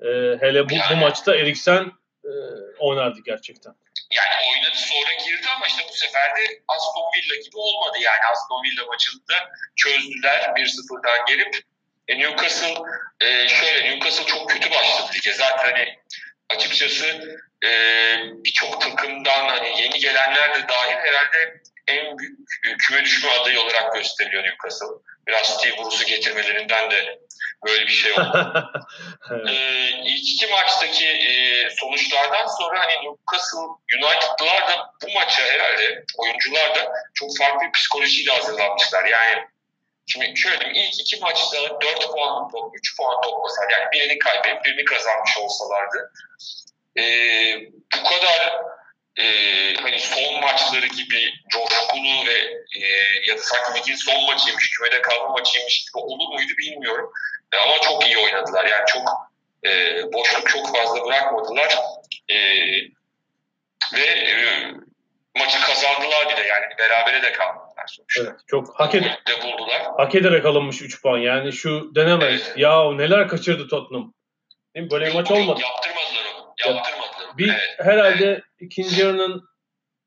e, 0.00 0.08
hele 0.40 0.68
bu, 0.68 0.74
yani, 0.74 0.90
bu 0.90 0.96
maçta 0.96 1.36
Eriksen 1.36 1.92
e, 2.24 2.30
oynardı 2.78 3.20
gerçekten. 3.24 3.72
Yani 4.10 4.34
oynadı 4.50 4.76
sonra 4.76 5.12
girdi 5.24 5.46
ama 5.56 5.66
işte 5.66 5.82
bu 5.90 5.94
sefer 5.96 6.30
de 6.36 6.62
Aston 6.68 7.10
Villa 7.16 7.36
gibi 7.36 7.56
olmadı. 7.56 7.98
Yani 8.00 8.20
Aston 8.32 8.62
Villa 8.64 8.86
maçında 8.86 9.34
çözdüler 9.76 10.40
1-0'dan 10.56 11.26
gelip 11.26 11.54
e, 12.10 12.18
Newcastle 12.18 12.74
e, 13.20 13.48
şöyle 13.48 13.90
Newcastle 13.90 14.26
çok 14.26 14.50
kötü 14.50 14.70
başladı 14.70 15.10
lige. 15.14 15.32
Zaten 15.32 15.64
hani 15.64 15.98
açıkçası 16.48 17.38
e, 17.64 17.70
birçok 18.44 18.80
takımdan 18.80 19.48
hani 19.48 19.80
yeni 19.80 19.98
gelenler 20.00 20.54
de 20.54 20.68
dahil 20.68 20.96
herhalde 20.96 21.60
en 21.86 22.18
büyük 22.18 22.38
e, 22.66 22.76
küme 22.76 23.04
düşme 23.04 23.30
adayı 23.30 23.60
olarak 23.60 23.94
gösteriliyor 23.94 24.44
Newcastle. 24.44 24.86
Biraz 25.26 25.58
Steve 25.58 25.76
Bruce'u 25.76 26.06
getirmelerinden 26.06 26.90
de 26.90 27.18
böyle 27.66 27.86
bir 27.86 27.92
şey 27.92 28.12
oldu. 28.12 28.70
evet. 29.30 29.48
ee, 29.48 29.90
ilk 30.04 30.28
iki 30.28 30.46
maçtaki 30.46 31.06
e, 31.06 31.70
sonuçlardan 31.70 32.46
sonra 32.46 32.80
hani 32.80 32.92
Newcastle 32.92 33.58
United'lılar 33.94 34.68
da 34.68 34.92
bu 35.02 35.12
maça 35.14 35.42
herhalde 35.42 36.04
oyuncular 36.18 36.74
da 36.74 36.92
çok 37.14 37.38
farklı 37.38 37.66
bir 37.66 37.72
psikolojiyle 37.72 38.32
hazırlanmışlar. 38.32 39.04
Yani 39.04 39.46
Şimdi 40.06 40.36
şöyle 40.36 40.60
diyeyim, 40.60 40.90
ilk 40.92 41.00
iki 41.00 41.20
maçta 41.20 41.56
4 41.80 42.12
puan, 42.12 42.50
3 42.74 42.96
puan 42.96 43.20
toplasalar 43.22 43.70
yani 43.70 43.92
birini 43.92 44.18
kaybedip 44.18 44.64
birini 44.64 44.84
kazanmış 44.84 45.38
olsalardı 45.38 46.12
e, 46.98 47.02
bu 47.94 48.04
kadar 48.08 48.60
e, 49.16 49.24
hani 49.74 50.00
son 50.00 50.40
maçları 50.40 50.86
gibi 50.86 51.32
coşkulu 51.48 52.26
ve 52.26 52.38
e, 52.76 52.86
ya 53.28 53.38
da 53.38 53.42
sanki 53.42 53.80
ligin 53.80 53.94
son 53.94 54.24
maçıymış, 54.24 54.70
kümede 54.70 55.02
kalma 55.02 55.28
maçıymış 55.28 55.84
gibi 55.84 55.98
olur 55.98 56.28
muydu 56.28 56.52
bilmiyorum. 56.58 57.12
E, 57.52 57.56
ama 57.56 57.78
çok 57.80 58.06
iyi 58.06 58.18
oynadılar. 58.18 58.64
Yani 58.64 58.84
çok 58.86 59.08
e, 59.64 60.02
boşluk 60.12 60.48
çok 60.48 60.76
fazla 60.76 61.04
bırakmadılar. 61.04 61.78
E, 62.28 62.36
ve 63.94 64.06
e, 64.06 64.34
maçı 65.38 65.60
kazandılar 65.60 66.28
bir 66.30 66.36
de 66.36 66.46
yani 66.46 66.64
berabere 66.78 67.22
de 67.22 67.32
kaldılar 67.32 67.86
sonuçta. 67.86 68.22
Evet, 68.22 68.34
çok 68.46 68.80
hak, 68.80 68.94
ed 68.94 69.04
de 69.04 69.42
buldular. 69.42 69.82
hak 69.96 70.14
ederek 70.14 70.46
alınmış 70.46 70.82
3 70.82 71.02
puan. 71.02 71.18
Yani 71.18 71.52
şu 71.52 71.94
denemeyiz. 71.94 72.42
Evet. 72.46 72.58
Ya 72.58 72.92
neler 72.92 73.28
kaçırdı 73.28 73.68
Tottenham. 73.68 74.14
Değil 74.74 74.84
mi? 74.84 74.90
Böyle 74.90 75.06
bir 75.06 75.14
maç 75.14 75.30
olmadı. 75.30 75.60
Yaptırmadılar 75.60 76.34
onu. 76.34 76.54
Yaptırmadılar. 76.66 77.38
Bir 77.38 77.48
evet. 77.48 77.60
herhalde 77.78 78.26
evet. 78.26 78.42
ikinci 78.60 79.00
yarının 79.00 79.48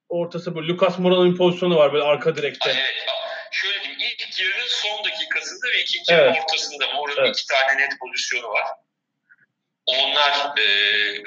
ortası 0.10 0.56
bu. 0.56 0.68
Lucas 0.68 1.00
Moura'nın 1.00 1.36
pozisyonu 1.38 1.76
var 1.78 1.94
böyle 1.94 2.04
arka 2.04 2.36
direkte. 2.36 2.70
Evet. 2.70 3.06
Şöyle 3.52 3.82
diyeyim. 3.82 4.00
ilk 4.00 4.40
yarının 4.40 4.68
son 4.68 5.04
dakikasında 5.04 5.68
ve 5.74 5.82
ikinci 5.82 6.14
evet. 6.14 6.22
yarının 6.22 6.42
ortasında 6.42 6.86
Moura'nın 6.94 7.26
evet. 7.26 7.40
iki 7.40 7.48
tane 7.48 7.82
net 7.82 7.92
pozisyonu 8.00 8.50
var 8.50 8.64
onlar 9.86 10.58
e, 10.58 10.68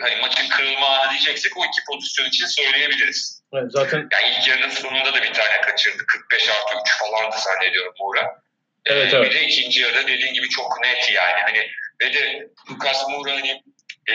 hani 0.00 0.17
maçın 0.21 0.49
kırılma 0.49 0.88
anı 0.88 1.11
diyeceksek 1.11 1.57
o 1.57 1.61
iki 1.65 1.85
pozisyon 1.88 2.26
için 2.26 2.47
söyleyebiliriz. 2.47 3.36
Evet, 3.53 3.73
zaten 3.73 4.09
yani 4.12 4.37
ilk 4.38 4.49
yarının 4.49 4.71
sonunda 4.71 5.15
da 5.15 5.23
bir 5.23 5.33
tane 5.33 5.61
kaçırdı. 5.61 6.07
45 6.07 6.49
artı 6.49 6.75
3 6.83 6.99
falandı 6.99 7.37
zannediyorum 7.38 7.95
Moura. 8.00 8.43
Evet, 8.87 9.15
ee, 9.15 9.17
evet. 9.17 9.31
Bir 9.31 9.37
de 9.37 9.45
ikinci 9.45 9.81
yarıda 9.81 10.07
dediğin 10.07 10.35
gibi 10.35 10.49
çok 10.49 10.81
net 10.83 11.11
yani. 11.11 11.41
Hani 11.43 11.71
ve 12.03 12.12
de 12.12 12.49
Lucas 12.71 13.09
Moura 13.09 13.33
hani 13.33 13.62
e, 14.09 14.15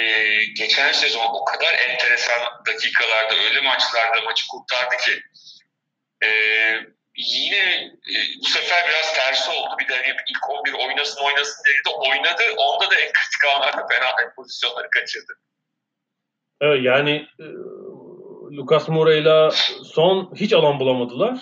geçen 0.58 0.92
sezon 0.92 1.26
o 1.34 1.46
kadar 1.46 1.74
enteresan 1.74 2.40
dakikalarda 2.68 3.36
öyle 3.36 3.62
maçlarda 3.62 4.22
maçı 4.22 4.48
kurtardı 4.48 4.98
ki 4.98 5.22
e, 6.24 6.30
yine 7.18 7.92
e, 8.14 8.18
bu 8.44 8.48
sefer 8.48 8.90
biraz 8.90 9.14
tersi 9.14 9.52
oldu. 9.52 9.76
Bir 9.80 9.88
de 9.88 9.96
hani 9.96 10.16
ilk 10.30 10.50
11 10.50 10.74
oynasın 10.74 11.24
oynasın 11.24 11.64
dedi 11.66 11.82
de 11.86 11.90
oynadı. 11.90 12.44
Onda 12.58 12.92
da 12.92 12.96
en 12.96 13.12
kritik 13.14 13.46
anlarda 13.56 13.88
fena 13.88 14.34
pozisyonları 14.36 14.90
kaçırdı. 14.90 15.34
Evet 16.62 16.84
yani 16.84 17.28
e, 17.40 17.46
Lucas 18.52 18.90
Moura 18.90 19.14
ile 19.14 19.50
son 19.84 20.36
hiç 20.36 20.54
alan 20.54 20.80
bulamadılar. 20.80 21.40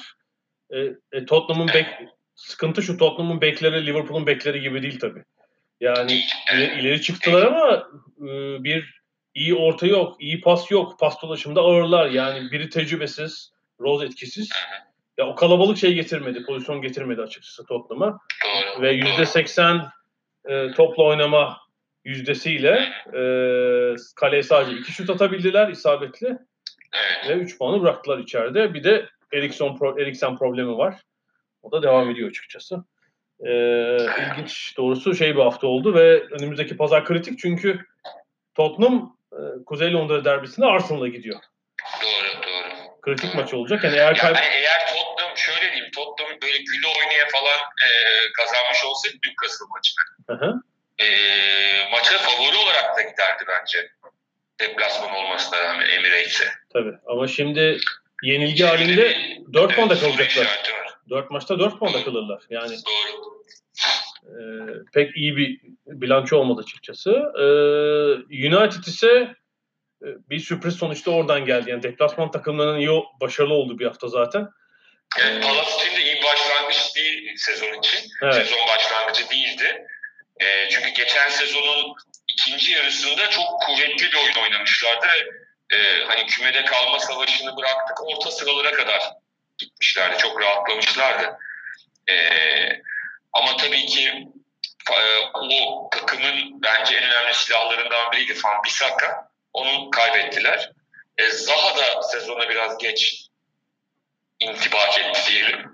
E, 0.70 0.78
e, 1.12 1.26
Tottenham'ın 1.26 1.68
bek 1.74 1.86
sıkıntı 2.36 2.82
şu 2.82 2.98
Tottenham'ın 2.98 3.42
bekleri 3.42 3.86
Liverpool'un 3.86 4.28
bekleri 4.28 4.62
gibi 4.62 4.82
değil 4.82 5.00
tabi. 5.00 5.24
Yani 5.80 6.22
ileri, 6.54 6.82
ileri 6.82 7.02
çıktılar 7.02 7.46
ama 7.46 7.88
e, 8.18 8.64
bir 8.64 9.02
iyi 9.34 9.56
orta 9.56 9.88
yok, 9.88 10.16
iyi 10.20 10.42
pas 10.42 10.72
yok. 10.72 11.00
Pas 11.00 11.22
dolaşımında 11.22 11.62
ağırlar. 11.62 12.10
Yani 12.10 12.52
biri 12.52 12.70
tecrübesiz, 12.70 13.52
Rose 13.80 14.06
etkisiz. 14.06 14.50
ya 15.18 15.28
o 15.28 15.36
kalabalık 15.36 15.78
şey 15.78 15.94
getirmedi, 15.94 16.46
pozisyon 16.46 16.82
getirmedi 16.82 17.22
açıkçası 17.22 17.66
Tottenham'a. 17.66 18.20
Ve 18.82 18.92
yüzde 18.92 19.26
seksen 19.26 19.82
e, 20.46 20.72
topla 20.72 21.04
oynama 21.04 21.58
yüzdesiyle 22.04 22.90
e, 23.08 23.22
kaleye 24.16 24.44
sadece 24.44 24.78
iki 24.78 24.92
şut 24.92 25.10
atabildiler 25.10 25.68
isabetli 25.68 26.38
Evet. 26.94 27.30
ve 27.30 27.34
3 27.34 27.58
puanı 27.58 27.82
bıraktılar 27.82 28.18
içeride. 28.18 28.74
Bir 28.74 28.84
de 28.84 29.06
Erikson 29.34 29.78
pro, 29.78 30.00
Eriksen 30.02 30.38
problemi 30.38 30.78
var. 30.78 30.96
O 31.64 31.72
da 31.72 31.84
devam 31.84 32.10
ediyor 32.10 32.30
açıkçası. 32.30 32.84
E, 33.46 33.52
ilginç 33.98 34.78
doğrusu 34.78 35.16
şey 35.16 35.36
bir 35.36 35.42
hafta 35.42 35.68
oldu 35.68 35.94
ve 35.96 36.24
önümüzdeki 36.24 36.78
pazar 36.78 37.06
kritik 37.06 37.40
çünkü 37.40 37.80
Tottenham 38.56 39.18
e, 39.34 39.40
Kuzey 39.66 39.94
Londra 39.94 40.26
derbisinde 40.26 40.66
Arsenal'a 40.66 41.08
gidiyor. 41.08 41.40
Doğru, 42.04 42.44
doğru. 42.44 43.02
Kritik 43.02 43.36
maç 43.36 43.54
olacak. 43.54 43.84
Yani 43.84 43.96
eğer 43.96 44.18
kay- 44.18 44.34
Yani 44.34 44.46
eğer 44.54 44.88
Tottenham 44.88 45.38
şöyle 45.38 45.72
diyeyim 45.74 45.92
Tottenham 45.96 46.42
böyle 46.42 46.58
güle 46.58 46.88
oynaya 47.00 47.26
falan 47.32 47.60
e, 47.86 47.90
kazanmış 48.38 48.86
olsaydı 48.86 49.18
Newcastle 49.26 49.66
maçını 49.76 50.06
Hı 50.30 50.46
hı. 50.46 50.62
e, 51.04 51.08
maça 51.92 52.18
favori 52.18 52.58
olarak 52.64 52.98
da 52.98 53.02
giderdi 53.02 53.44
bence. 53.48 53.92
Deplasman 54.62 55.16
olmasına 55.16 55.64
rağmen 55.64 55.90
Emirates'e. 55.90 56.46
Tabii. 56.74 56.94
Ama 57.06 57.28
şimdi 57.28 57.78
yenilgi 58.24 58.64
halinde 58.64 59.18
4 59.54 59.76
puanda 59.76 59.94
Evet, 59.94 60.04
soru 60.04 60.12
kalacaklar. 60.18 60.44
işareti 60.46 60.74
var. 60.74 60.88
4 61.10 61.32
maçta 61.32 61.60
4 61.60 61.80
puanda 61.80 62.04
kalırlar. 62.04 62.42
Yani 62.50 62.76
Doğru. 62.86 63.44
e, 64.26 64.42
pek 64.94 65.18
iyi 65.18 65.38
bir 65.38 65.60
bilanço 65.88 66.38
olmadı 66.38 66.62
açıkçası. 66.64 67.12
E, 67.40 67.44
United 68.48 68.84
ise 68.84 69.08
e, 70.04 70.08
bir 70.30 70.40
sürpriz 70.40 70.76
sonuçta 70.76 71.12
oradan 71.12 71.46
geldi. 71.46 71.70
Yani 71.70 71.84
deplasman 71.84 72.32
takımlarının 72.32 72.80
iyi, 72.80 73.04
başarılı 73.22 73.54
olduğu 73.54 73.80
bir 73.80 73.86
hafta 73.86 74.08
zaten. 74.08 74.48
Yani 75.20 75.42
Palace 75.42 75.72
için 75.72 75.96
de 75.98 76.04
iyi 76.04 76.24
başlangıç 76.24 76.96
değil 76.96 77.34
sezon 77.38 77.80
için. 77.80 78.10
Evet. 78.24 78.34
Sezon 78.36 78.60
başlangıcı 78.68 79.30
değildi. 79.30 79.86
E, 80.42 80.70
çünkü 80.70 80.90
geçen 80.90 81.30
sezonun 81.30 81.96
ikinci 82.40 82.72
yarısında 82.72 83.30
çok 83.30 83.62
kuvvetli 83.62 84.12
bir 84.12 84.18
oyun 84.18 84.36
oynamışlardı 84.36 85.08
ve 85.08 85.30
e, 85.76 86.06
hani 86.06 86.26
kümede 86.26 86.66
kalma 86.66 87.00
savaşını 87.00 87.58
bıraktık 87.58 88.08
orta 88.08 88.32
sıralara 88.32 88.72
kadar 88.72 89.14
gitmişlerdi. 89.58 90.18
Çok 90.18 90.42
rahatlamışlardı. 90.42 91.38
E, 92.10 92.16
ama 93.34 93.58
tabii 93.58 93.86
ki 93.86 94.28
e, 94.92 95.00
o 95.34 95.90
takımın 95.90 96.62
bence 96.64 96.96
en 96.96 97.04
önemli 97.04 97.34
silahlarından 97.34 98.12
biriydi 98.12 98.40
Van 98.44 98.64
Bissaka. 98.64 99.30
Onu 99.54 99.90
kaybettiler. 99.90 100.72
E, 101.18 101.30
Zaha 101.30 101.78
da 101.78 102.04
sezona 102.04 102.50
biraz 102.50 102.78
geç 102.78 103.26
intibak 104.40 105.00
etti 105.00 105.32
diyelim. 105.32 105.74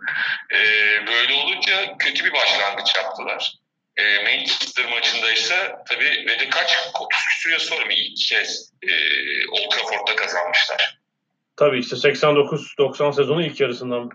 E, 0.54 0.58
böyle 1.08 1.34
olunca 1.34 1.98
kötü 1.98 2.26
bir 2.26 2.34
başlangıç 2.34 2.96
yaptılar. 2.96 3.65
E, 3.98 4.24
Manchester 4.24 4.86
maçında 4.90 5.32
ise 5.32 5.76
tabii 5.90 6.26
ve 6.28 6.40
de 6.40 6.50
kaç 6.50 6.78
30 7.02 7.20
küsur 7.30 7.52
yıl 7.52 7.60
sonra 7.60 7.86
mı 7.86 7.94
ilk 7.94 8.18
kez 8.18 8.74
e, 8.84 8.92
Old 9.52 9.70
Trafford'da 9.72 10.16
kazanmışlar. 10.16 11.00
Tabii 11.58 11.80
işte 11.80 11.96
89-90 11.96 13.16
sezonu 13.16 13.46
ilk 13.46 13.62
yarısından 13.62 14.10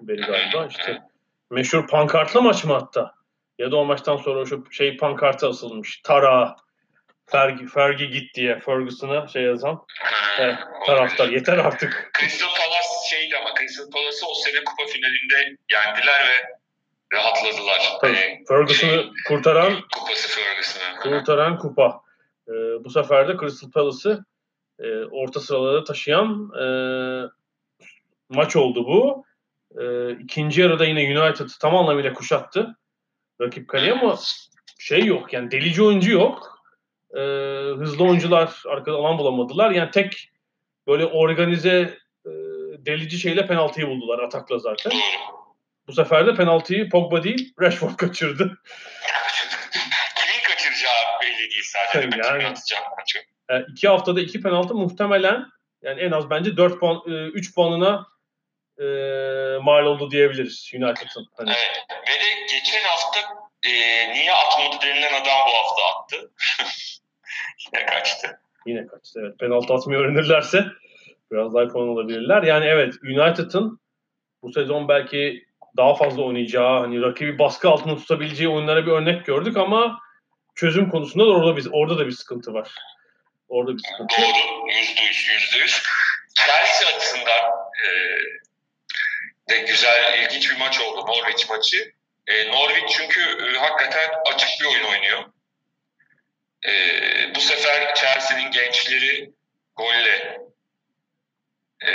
beri 0.00 0.20
galiba. 0.20 0.66
işte 0.70 0.98
meşhur 1.50 1.86
pankartlı 1.86 2.42
maç 2.42 2.64
mı 2.64 2.72
hatta? 2.72 3.14
Ya 3.58 3.70
da 3.70 3.76
o 3.76 3.84
maçtan 3.84 4.16
sonra 4.16 4.46
şu 4.46 4.64
şey 4.72 4.96
pankartı 4.96 5.48
asılmış. 5.48 6.00
Tara, 6.04 6.56
Fergie, 7.26 7.66
Fergie 7.66 8.06
git 8.06 8.34
diye 8.34 8.60
Ferguson'a 8.60 9.28
şey 9.28 9.42
yazan 9.42 9.86
evet, 10.38 10.58
taraftar. 10.86 11.28
Yeter 11.28 11.58
artık. 11.58 12.10
Crystal 12.18 12.48
Palace 12.48 13.08
şeydi 13.10 13.36
ama 13.36 13.54
Crystal 13.58 13.90
Palace'ı 13.90 14.26
o 14.26 14.34
sene 14.34 14.64
kupa 14.64 14.86
finalinde 14.86 15.56
yendiler 15.72 16.20
ve 16.28 16.63
rahatladılar. 17.14 17.98
Tabii. 18.00 18.14
Hani 18.14 18.44
Ferguson'ı 18.48 19.04
kurtaran 19.28 19.72
kupası 19.94 20.28
Ferguson'ı. 20.28 21.00
kurtaran 21.02 21.58
kupa. 21.58 22.00
Ee, 22.48 22.52
bu 22.84 22.90
sefer 22.90 23.28
de 23.28 23.36
Crystal 23.40 23.70
Palace'ı 23.70 24.24
e, 24.78 25.04
orta 25.04 25.40
sıralara 25.40 25.84
taşıyan 25.84 26.50
e, 26.60 26.66
maç 28.28 28.56
oldu 28.56 28.86
bu. 28.86 29.24
E, 29.80 30.12
ikinci 30.12 30.60
yarıda 30.60 30.84
yine 30.84 31.20
United 31.20 31.48
tam 31.60 31.76
anlamıyla 31.76 32.12
kuşattı 32.12 32.76
rakip 33.40 33.68
kaleye 33.68 33.92
ama 33.92 34.18
şey 34.78 35.04
yok 35.04 35.32
yani 35.32 35.50
delici 35.50 35.82
oyuncu 35.82 36.12
yok. 36.12 36.64
E, 37.16 37.20
hızlı 37.78 38.04
oyuncular 38.04 38.62
arkada 38.68 38.96
alan 38.96 39.18
bulamadılar. 39.18 39.70
Yani 39.70 39.90
tek 39.90 40.30
böyle 40.86 41.06
organize 41.06 41.98
e, 42.26 42.30
delici 42.86 43.18
şeyle 43.18 43.46
penaltıyı 43.46 43.88
buldular 43.88 44.18
atakla 44.18 44.58
zaten. 44.58 44.92
Bu 45.88 45.92
sefer 45.92 46.26
de 46.26 46.34
penaltıyı 46.34 46.88
Pogba 46.88 47.22
değil 47.22 47.54
Rashford 47.60 47.96
kaçırdı. 47.96 48.44
Kimin 50.14 50.42
kaçıracağı 50.48 50.92
belli 51.22 51.50
değil 51.50 51.64
sadece. 51.64 52.18
Yani. 52.28 52.46
Atacağı 52.46 52.80
maçı. 52.98 53.18
Yani 53.50 53.64
iki 53.68 53.88
haftada 53.88 54.20
iki 54.20 54.40
penaltı 54.40 54.74
muhtemelen 54.74 55.46
yani 55.82 56.00
en 56.00 56.10
az 56.10 56.30
bence 56.30 56.56
4 56.56 56.80
puan 56.80 57.02
3 57.06 57.54
puanına 57.54 58.06
e, 58.78 58.84
mal 59.62 59.86
oldu 59.86 60.10
diyebiliriz 60.10 60.70
United'ın. 60.74 61.28
Hani 61.36 61.50
Evet. 61.50 62.00
Ve 62.08 62.12
de 62.12 62.40
geçen 62.40 62.82
hafta 62.84 63.20
e, 63.66 63.72
niye 64.12 64.32
atmadı 64.32 64.76
denilen 64.82 65.12
adam 65.22 65.38
bu 65.46 65.52
hafta 65.54 65.82
attı. 65.98 66.30
Yine 67.72 67.86
kaçtı. 67.86 68.40
yine 68.66 68.86
kaçtı. 68.86 69.20
Evet. 69.22 69.38
Penaltı 69.38 69.74
atmayı 69.74 70.00
öğrenirlerse 70.00 70.64
biraz 71.32 71.54
daha 71.54 71.68
puan 71.68 71.88
alabilirler. 71.88 72.42
Yani 72.42 72.64
evet 72.64 72.94
United'ın 73.02 73.80
bu 74.42 74.52
sezon 74.52 74.88
belki 74.88 75.46
daha 75.76 75.94
fazla 75.94 76.22
oynayacağı, 76.22 76.80
hani 76.80 77.02
rakibi 77.02 77.38
baskı 77.38 77.68
altında 77.68 77.96
tutabileceği 77.96 78.48
oyunlara 78.48 78.86
bir 78.86 78.92
örnek 78.92 79.26
gördük 79.26 79.56
ama 79.56 80.00
çözüm 80.54 80.90
konusunda 80.90 81.26
da 81.26 81.30
orada 81.30 81.56
bir, 81.56 81.66
orada 81.72 81.98
da 81.98 82.06
bir 82.06 82.12
sıkıntı 82.12 82.54
var. 82.54 82.74
Orada 83.48 83.72
bir 83.72 83.82
sıkıntı. 83.82 84.22
Doğru. 84.22 84.68
Yüzde 84.68 85.02
yüz. 85.02 85.28
Yüzde 85.28 85.58
yüz. 85.58 85.82
Chelsea 86.34 86.96
açısından 86.96 87.50
e, 87.84 87.88
de 89.50 89.58
güzel, 89.58 90.22
ilginç 90.22 90.50
bir 90.50 90.58
maç 90.58 90.80
oldu. 90.80 91.06
Norwich 91.06 91.50
maçı. 91.50 91.92
E, 92.26 92.50
Norwich 92.52 92.88
çünkü 92.88 93.20
e, 93.20 93.58
hakikaten 93.58 94.10
açık 94.34 94.48
bir 94.60 94.66
oyun 94.66 94.84
oynuyor. 94.84 95.24
E, 96.66 96.72
bu 97.34 97.40
sefer 97.40 97.94
Chelsea'nin 97.94 98.50
gençleri 98.50 99.32
golle 99.76 100.40
e, 101.86 101.92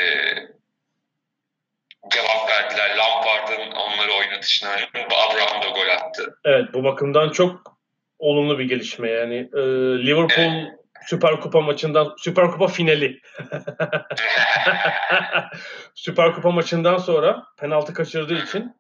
cevap 2.12 2.50
verdiler. 2.50 2.98
Lampard'ın 2.98 3.72
onları 3.72 4.12
oynatışına. 4.12 4.70
Abraham 4.96 5.62
da 5.62 5.68
gol 5.68 5.90
attı. 5.90 6.38
Evet 6.46 6.66
bu 6.74 6.84
bakımdan 6.84 7.30
çok 7.30 7.80
olumlu 8.20 8.60
bir 8.60 8.66
gelişme 8.66 9.10
yani. 9.10 9.50
E, 9.54 9.60
Liverpool 10.06 10.80
Süper 11.06 11.40
Kupa 11.40 11.62
maçından 11.62 12.16
Süper 12.18 12.52
Kupa 12.52 12.68
finali. 12.68 13.20
Süper 15.96 16.34
Kupa 16.34 16.52
maçından 16.52 16.98
sonra 16.98 17.44
penaltı 17.60 17.94
kaçırdığı 17.94 18.44
için 18.44 18.76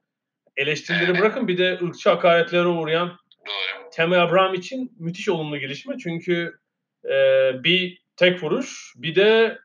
eleştirileri 0.58 1.20
bırakın 1.20 1.48
bir 1.48 1.58
de 1.58 1.80
ırkçı 1.84 2.10
hakaretlere 2.10 2.68
uğrayan 2.68 3.20
Doğru. 3.48 3.90
Temi 3.92 4.18
Abraham 4.18 4.54
için 4.54 4.92
müthiş 5.00 5.30
olumlu 5.30 5.58
gelişme. 5.58 5.98
Çünkü 5.98 6.60
e, 7.06 7.52
bir 7.64 8.02
tek 8.16 8.44
vuruş 8.44 8.94
bir 8.96 9.16
de 9.16 9.58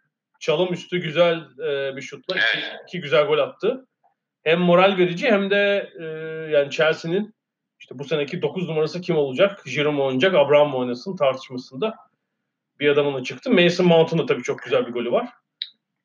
çalım 0.44 0.72
üstü 0.72 0.98
güzel 0.98 1.36
e, 1.68 1.96
bir 1.96 2.02
şutla 2.02 2.36
iki, 2.36 2.58
iki 2.88 3.00
güzel 3.00 3.24
gol 3.24 3.38
attı. 3.38 3.86
Hem 4.44 4.60
moral 4.60 4.98
verici 4.98 5.26
hem 5.30 5.50
de 5.50 5.92
e, 6.00 6.04
yani 6.56 6.70
Chelsea'nin 6.70 7.34
işte 7.80 7.98
bu 7.98 8.04
seneki 8.04 8.42
9 8.42 8.68
numarası 8.68 9.00
kim 9.00 9.16
olacak? 9.16 9.66
Mu 9.76 10.04
oynayacak, 10.04 10.34
Abraham 10.34 10.68
mı 10.70 10.76
oynasın 10.76 11.16
tartışmasında 11.16 11.94
bir 12.80 12.88
adamına 12.88 13.24
çıktı. 13.24 13.50
Mason 13.50 13.86
Mount'un 13.86 14.18
da 14.18 14.26
tabii 14.26 14.42
çok 14.42 14.62
güzel 14.62 14.86
bir 14.86 14.92
golü 14.92 15.12
var. 15.12 15.28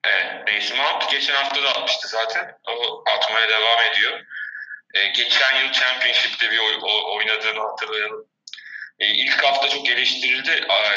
Evet, 0.04 0.48
Mason 0.54 0.78
Mount 0.78 1.12
geçen 1.12 1.34
hafta 1.34 1.64
da 1.64 1.70
atmıştı 1.70 2.08
zaten. 2.08 2.52
O 2.68 3.04
atmaya 3.18 3.50
devam 3.50 3.92
ediyor. 3.92 4.20
Ee, 4.94 5.08
geçen 5.08 5.64
yıl 5.64 5.72
Championship'te 5.72 6.52
bir 6.52 6.58
oy- 6.60 6.80
o- 6.84 7.18
oynadığını 7.18 7.60
hatırlayalım. 7.60 8.26
Ee, 9.00 9.08
ilk 9.08 9.44
hafta 9.44 9.70
çok 9.70 9.90
eleştirildi. 9.90 10.52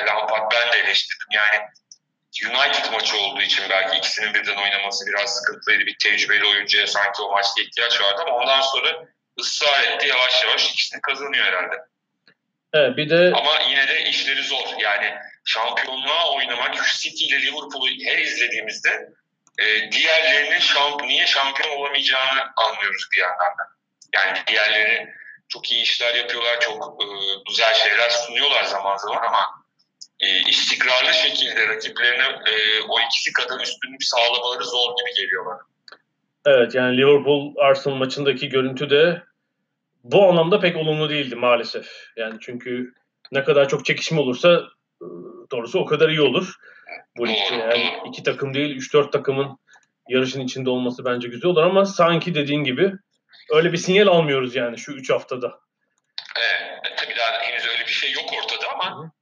Lampard 0.08 0.52
ben 0.52 0.72
de 0.72 0.76
eleştirdim. 0.86 1.28
Yani 1.32 1.64
United 2.40 2.92
maçı 2.92 3.16
olduğu 3.16 3.42
için 3.42 3.64
belki 3.70 3.98
ikisinin 3.98 4.34
birden 4.34 4.56
oynaması 4.56 5.06
biraz 5.06 5.34
sıkıntılıydı. 5.34 5.86
Bir 5.86 5.96
tecrübeli 6.02 6.46
oyuncuya 6.46 6.86
sanki 6.86 7.22
o 7.22 7.32
maçta 7.32 7.62
ihtiyaç 7.62 8.00
vardı 8.00 8.22
ama 8.26 8.36
ondan 8.36 8.60
sonra 8.60 9.06
ısrar 9.40 9.82
etti. 9.82 10.06
Yavaş 10.06 10.44
yavaş 10.44 10.70
ikisini 10.70 11.00
kazanıyor 11.00 11.44
herhalde. 11.44 11.76
Evet, 12.72 12.96
bir 12.96 13.10
de 13.10 13.32
Ama 13.36 13.60
yine 13.68 13.88
de 13.88 14.04
işleri 14.04 14.42
zor. 14.42 14.66
Yani 14.78 15.14
şampiyonluğa 15.44 16.32
oynamak 16.32 16.86
City 17.00 17.24
ile 17.24 17.42
Liverpool'u 17.42 17.86
her 18.06 18.18
izlediğimizde 18.18 19.08
e, 19.58 19.92
diğerlerinin 19.92 20.58
şamp 20.58 21.04
niye 21.04 21.26
şampiyon 21.26 21.76
olamayacağını 21.76 22.52
anlıyoruz 22.56 23.08
bir 23.16 23.20
yandan 23.20 23.58
da. 23.58 23.68
Yani 24.14 24.38
diğerleri 24.46 25.14
çok 25.48 25.72
iyi 25.72 25.82
işler 25.82 26.14
yapıyorlar, 26.14 26.60
çok 26.60 27.02
e, 27.02 27.06
güzel 27.48 27.74
şeyler 27.74 28.10
sunuyorlar 28.10 28.64
zaman 28.64 28.96
zaman 28.96 29.22
ama 29.22 29.61
e, 30.22 30.48
istikrarlı 30.48 31.12
şekilde 31.12 31.68
rakiplerine 31.68 32.24
e, 32.24 32.54
o 32.88 33.00
ikisi 33.00 33.32
kadar 33.32 33.60
üstünlük 33.60 34.04
sağlamaları 34.04 34.64
zor 34.64 34.96
gibi 34.96 35.22
geliyor 35.22 35.46
bana. 35.46 35.60
Evet 36.46 36.74
yani 36.74 36.96
Liverpool 36.96 37.54
Arsenal 37.56 37.96
maçındaki 37.96 38.48
görüntü 38.48 38.90
de 38.90 39.22
bu 40.04 40.28
anlamda 40.28 40.60
pek 40.60 40.76
olumlu 40.76 41.10
değildi 41.10 41.34
maalesef. 41.34 41.86
Yani 42.16 42.34
çünkü 42.40 42.94
ne 43.32 43.44
kadar 43.44 43.68
çok 43.68 43.84
çekişme 43.84 44.20
olursa 44.20 44.62
e, 45.02 45.06
doğrusu 45.50 45.78
o 45.78 45.84
kadar 45.86 46.08
iyi 46.08 46.20
olur. 46.20 46.54
Bu 47.16 47.28
ligde 47.28 47.54
yani 47.54 47.92
iki 48.08 48.22
takım 48.22 48.54
değil 48.54 48.76
3-4 48.76 49.10
takımın 49.10 49.58
yarışın 50.08 50.40
içinde 50.40 50.70
olması 50.70 51.04
bence 51.04 51.28
güzel 51.28 51.50
olur 51.50 51.62
ama 51.62 51.84
sanki 51.84 52.34
dediğin 52.34 52.64
gibi 52.64 52.92
öyle 53.50 53.72
bir 53.72 53.76
sinyal 53.76 54.06
almıyoruz 54.06 54.56
yani 54.56 54.78
şu 54.78 54.92
3 54.92 55.10
haftada. 55.10 55.60
Evet, 56.36 56.92
tabii 56.96 57.16
daha 57.18 57.40
henüz 57.40 57.66
öyle 57.66 57.86
bir 57.86 57.92
şey 57.92 58.12
yok 58.12 58.24
ortada 58.42 58.72
ama 58.74 59.12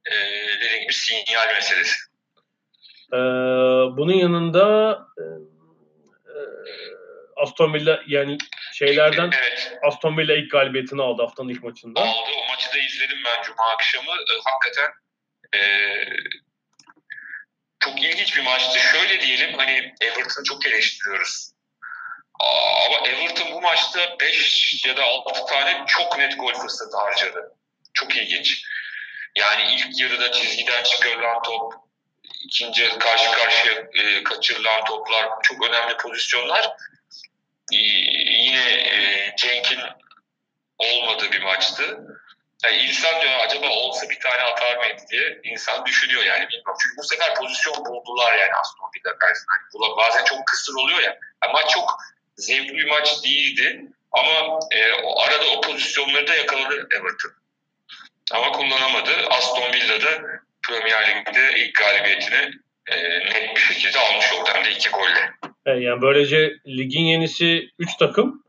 gibi 0.91 1.25
sinyal 1.25 1.47
meselesi. 1.53 1.95
Ee, 3.13 3.17
bunun 3.97 4.13
yanında 4.13 4.97
e, 5.17 5.23
e, 6.31 6.35
Aston 7.35 7.73
Villa 7.73 8.03
yani 8.07 8.37
şeylerden 8.73 9.31
Evet, 9.41 9.77
Aston 9.83 10.17
Villa 10.17 10.35
ilk 10.35 10.51
galibiyetini 10.51 11.01
aldı 11.01 11.21
haftanın 11.21 11.49
ilk 11.49 11.63
maçında. 11.63 12.01
aldı. 12.01 12.29
O 12.43 12.51
maçı 12.51 12.73
da 12.73 12.77
izledim 12.77 13.17
ben 13.25 13.43
Cuma 13.43 13.69
akşamı. 13.73 14.11
E, 14.11 14.33
hakikaten 14.45 14.91
e, 15.55 15.61
çok 17.79 18.03
ilginç 18.03 18.37
bir 18.37 18.43
maçtı. 18.43 18.79
Şöyle 18.79 19.21
diyelim 19.21 19.57
hani 19.57 19.93
Everton'ı 20.01 20.43
çok 20.43 20.65
eleştiriyoruz. 20.65 21.51
Aa, 22.39 22.85
Ama 22.85 23.07
Everton 23.07 23.51
bu 23.51 23.61
maçta 23.61 24.15
5 24.19 24.85
ya 24.85 24.97
da 24.97 25.03
6 25.03 25.45
tane 25.45 25.83
çok 25.87 26.17
net 26.17 26.39
gol 26.39 26.53
fırsatı 26.53 26.97
harcadı. 26.97 27.51
Çok 27.93 28.17
ilginç. 28.17 28.63
Yani 29.35 29.75
ilk 29.75 29.99
yarıda 29.99 30.31
çizgiden 30.31 30.83
çıkarılan 30.83 31.41
top, 31.41 31.73
ikinci 32.43 32.81
yarı 32.81 32.99
karşı 32.99 33.31
karşıya 33.31 33.73
e, 33.73 34.23
kaçırılan 34.23 34.83
toplar 34.83 35.29
çok 35.41 35.69
önemli 35.69 35.97
pozisyonlar. 35.97 36.65
E, 37.73 37.77
yine 37.77 38.71
e, 38.71 39.33
Cenk'in 39.37 39.79
olmadığı 40.77 41.31
bir 41.31 41.41
maçtı. 41.41 41.99
Yani 42.63 42.77
insan 42.77 43.21
diyor 43.21 43.39
acaba 43.39 43.69
olsa 43.69 44.09
bir 44.09 44.19
tane 44.19 44.41
atar 44.41 44.77
mıydı 44.77 45.01
diye 45.11 45.39
insan 45.43 45.85
düşünüyor 45.85 46.23
yani 46.23 46.47
bilmiyorum. 46.47 46.77
Çünkü 46.81 46.97
bu 46.97 47.03
sefer 47.03 47.35
pozisyon 47.35 47.85
buldular 47.85 48.33
yani 48.33 48.53
Aston 48.53 48.89
Villa 48.95 49.17
karşısında. 49.17 49.51
Yani 49.83 49.97
bazen 49.97 50.23
çok 50.23 50.47
kısır 50.47 50.73
oluyor 50.73 50.99
ya. 50.99 51.19
Yani 51.43 51.53
maç 51.53 51.69
çok 51.69 51.97
zevkli 52.37 52.73
bir 52.73 52.89
maç 52.89 53.23
değildi. 53.23 53.85
Ama 54.11 54.59
e, 54.71 54.93
o 54.93 55.21
arada 55.21 55.45
o 55.57 55.61
pozisyonları 55.61 56.27
da 56.27 56.35
yakaladı 56.35 56.87
Everton. 56.95 57.40
Ama 58.33 58.51
kullanamadı. 58.51 59.11
Aston 59.29 59.73
Villa'da 59.73 60.21
Premier 60.67 61.07
Lig'de 61.07 61.59
ilk 61.59 61.75
galibiyetini 61.75 62.51
e, 62.87 63.19
net 63.19 63.55
bir 63.55 63.61
şekilde 63.61 63.99
almış 63.99 64.33
oldu. 64.33 64.49
Hem 64.53 64.65
de 64.65 64.71
iki 64.71 64.89
golle. 64.89 65.31
E, 65.65 65.71
yani 65.71 66.01
böylece 66.01 66.53
ligin 66.67 67.03
yenisi 67.03 67.69
3 67.79 67.97
takım. 67.97 68.43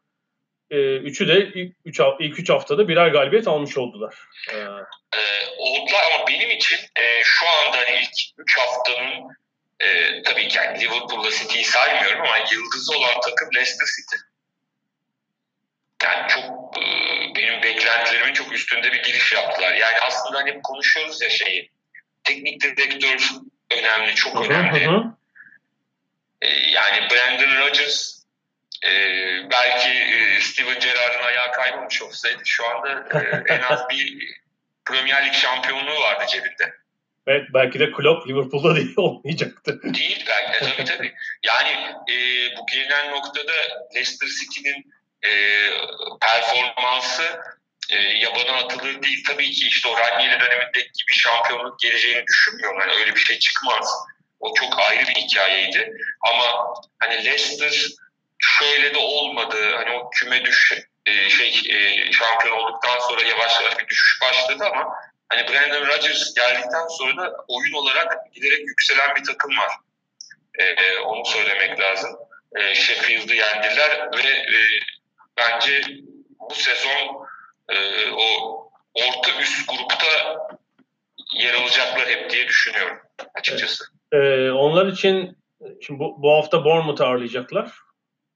E, 0.71 0.97
üçü 0.97 1.29
de 1.29 1.39
ilk 1.39 1.77
3 1.85 2.01
ilk 2.21 2.39
üç 2.39 2.51
haftada 2.51 2.89
birer 2.89 3.09
galibiyet 3.09 3.49
almış 3.49 3.79
oldular. 3.79 4.15
E, 4.53 4.57
e, 4.57 5.23
oldular 5.59 6.03
ama 6.15 6.27
benim 6.29 6.51
için 6.51 6.79
e, 6.97 7.25
şu 7.25 7.47
anda 7.49 7.77
hani 7.77 8.01
ilk 8.01 8.39
3 8.39 8.59
haftanın 8.59 9.37
e, 9.81 10.23
tabii 10.23 10.49
ki 10.49 10.59
yani 10.59 10.81
Liverpool'la 10.81 11.31
City'yi 11.31 11.65
saymıyorum 11.65 12.21
ama 12.21 12.37
yıldızı 12.37 12.99
olan 12.99 13.21
takım 13.25 13.49
Leicester 13.55 13.87
City. 13.87 14.17
Yani 16.03 16.29
çok 16.29 16.62
benim 17.43 17.63
beklentilerimin 17.63 18.33
çok 18.33 18.53
üstünde 18.53 18.93
bir 18.93 19.03
giriş 19.03 19.33
yaptılar. 19.33 19.75
Yani 19.75 20.01
aslında 20.01 20.39
hani 20.39 20.63
konuşuyoruz 20.63 21.23
ya 21.23 21.31
şeyi. 21.31 21.71
Teknik 22.25 22.63
direktör 22.63 23.31
önemli, 23.79 24.15
çok 24.15 24.35
hı 24.35 24.49
önemli. 24.49 24.87
hı. 24.87 25.03
E, 26.43 26.49
yani 26.49 27.09
Brandon 27.11 27.57
Rodgers 27.61 28.23
e, 28.87 28.91
belki 29.51 29.89
e, 29.89 30.41
Steven 30.41 30.81
Gerrard'ın 30.81 31.25
ayağı 31.25 31.53
kaymamış 31.53 32.03
olsaydı 32.03 32.43
şu 32.45 32.67
anda 32.69 33.19
e, 33.21 33.55
en 33.55 33.61
az 33.61 33.81
bir 33.91 34.19
Premier 34.85 35.27
Lig 35.27 35.35
şampiyonluğu 35.35 36.01
vardı 36.01 36.25
cebinde. 36.29 36.75
Evet, 37.27 37.47
belki 37.55 37.79
de 37.81 37.93
Klopp 37.93 38.29
Liverpool'da 38.29 38.77
değil 38.77 38.95
olmayacaktı. 38.97 39.81
Değil 39.83 40.25
belki 40.29 40.65
de 40.65 40.71
tabii 40.71 40.85
tabii. 40.85 41.15
Yani 41.43 41.71
e, 42.11 42.17
bu 42.57 42.67
gelinen 42.67 43.11
noktada 43.11 43.53
Leicester 43.95 44.29
City'nin 44.29 44.93
e, 45.27 45.31
performansı 46.21 47.41
e, 47.91 47.97
yabana 47.97 48.53
atılır 48.53 49.03
değil. 49.03 49.25
Tabii 49.27 49.51
ki 49.51 49.67
işte 49.69 49.89
o 49.89 49.99
Ranieri 49.99 50.41
dönemindeki 50.41 50.93
gibi 50.93 51.13
şampiyonluk 51.13 51.81
geleceğini 51.81 52.27
düşünmüyorum. 52.27 52.81
Yani 52.81 52.93
öyle 52.93 53.15
bir 53.15 53.21
şey 53.21 53.39
çıkmaz. 53.39 53.89
O 54.41 54.55
çok 54.55 54.81
ayrı 54.81 55.09
bir 55.09 55.15
hikayeydi. 55.15 55.93
Ama 56.21 56.75
hani 56.99 57.25
Leicester 57.25 57.87
şöyle 58.39 58.95
de 58.95 58.99
olmadı. 58.99 59.75
Hani 59.77 59.91
o 59.91 60.11
küme 60.11 60.45
düş 60.45 60.73
e, 61.07 61.31
şey 61.31 61.49
e, 61.49 62.13
şampiyon 62.13 62.59
olduktan 62.59 62.99
sonra 62.99 63.23
yavaş 63.23 63.61
yavaş 63.61 63.79
bir 63.79 63.89
düşüş 63.89 64.23
başladı 64.23 64.65
ama 64.73 64.95
hani 65.29 65.49
Brandon 65.49 65.87
Rodgers 65.87 66.35
geldikten 66.35 66.87
sonra 66.99 67.17
da 67.17 67.37
oyun 67.49 67.73
olarak 67.73 68.33
giderek 68.33 68.61
yükselen 68.69 69.17
bir 69.17 69.25
takım 69.25 69.57
var. 69.59 69.71
E, 70.59 70.99
onu 70.99 71.25
söylemek 71.25 71.81
lazım. 71.81 72.11
E, 72.57 72.75
Sheffield'ı 72.75 73.35
yendiler 73.35 74.11
ve 74.19 74.31
e, 74.31 74.59
bence 75.37 75.81
bu 76.51 76.55
sezon 76.55 77.27
e, 77.69 77.77
o 78.11 78.59
orta 78.95 79.41
üst 79.41 79.69
grupta 79.69 80.07
yer 81.35 81.55
alacaklar 81.55 82.09
hep 82.09 82.31
diye 82.31 82.49
düşünüyorum 82.49 82.97
açıkçası. 83.35 83.85
E, 84.13 84.51
onlar 84.51 84.87
için 84.87 85.39
şimdi 85.81 86.01
bu, 86.01 86.23
bu 86.23 86.33
hafta 86.33 86.65
Bournemouth'u 86.65 87.05
ağırlayacaklar. 87.05 87.73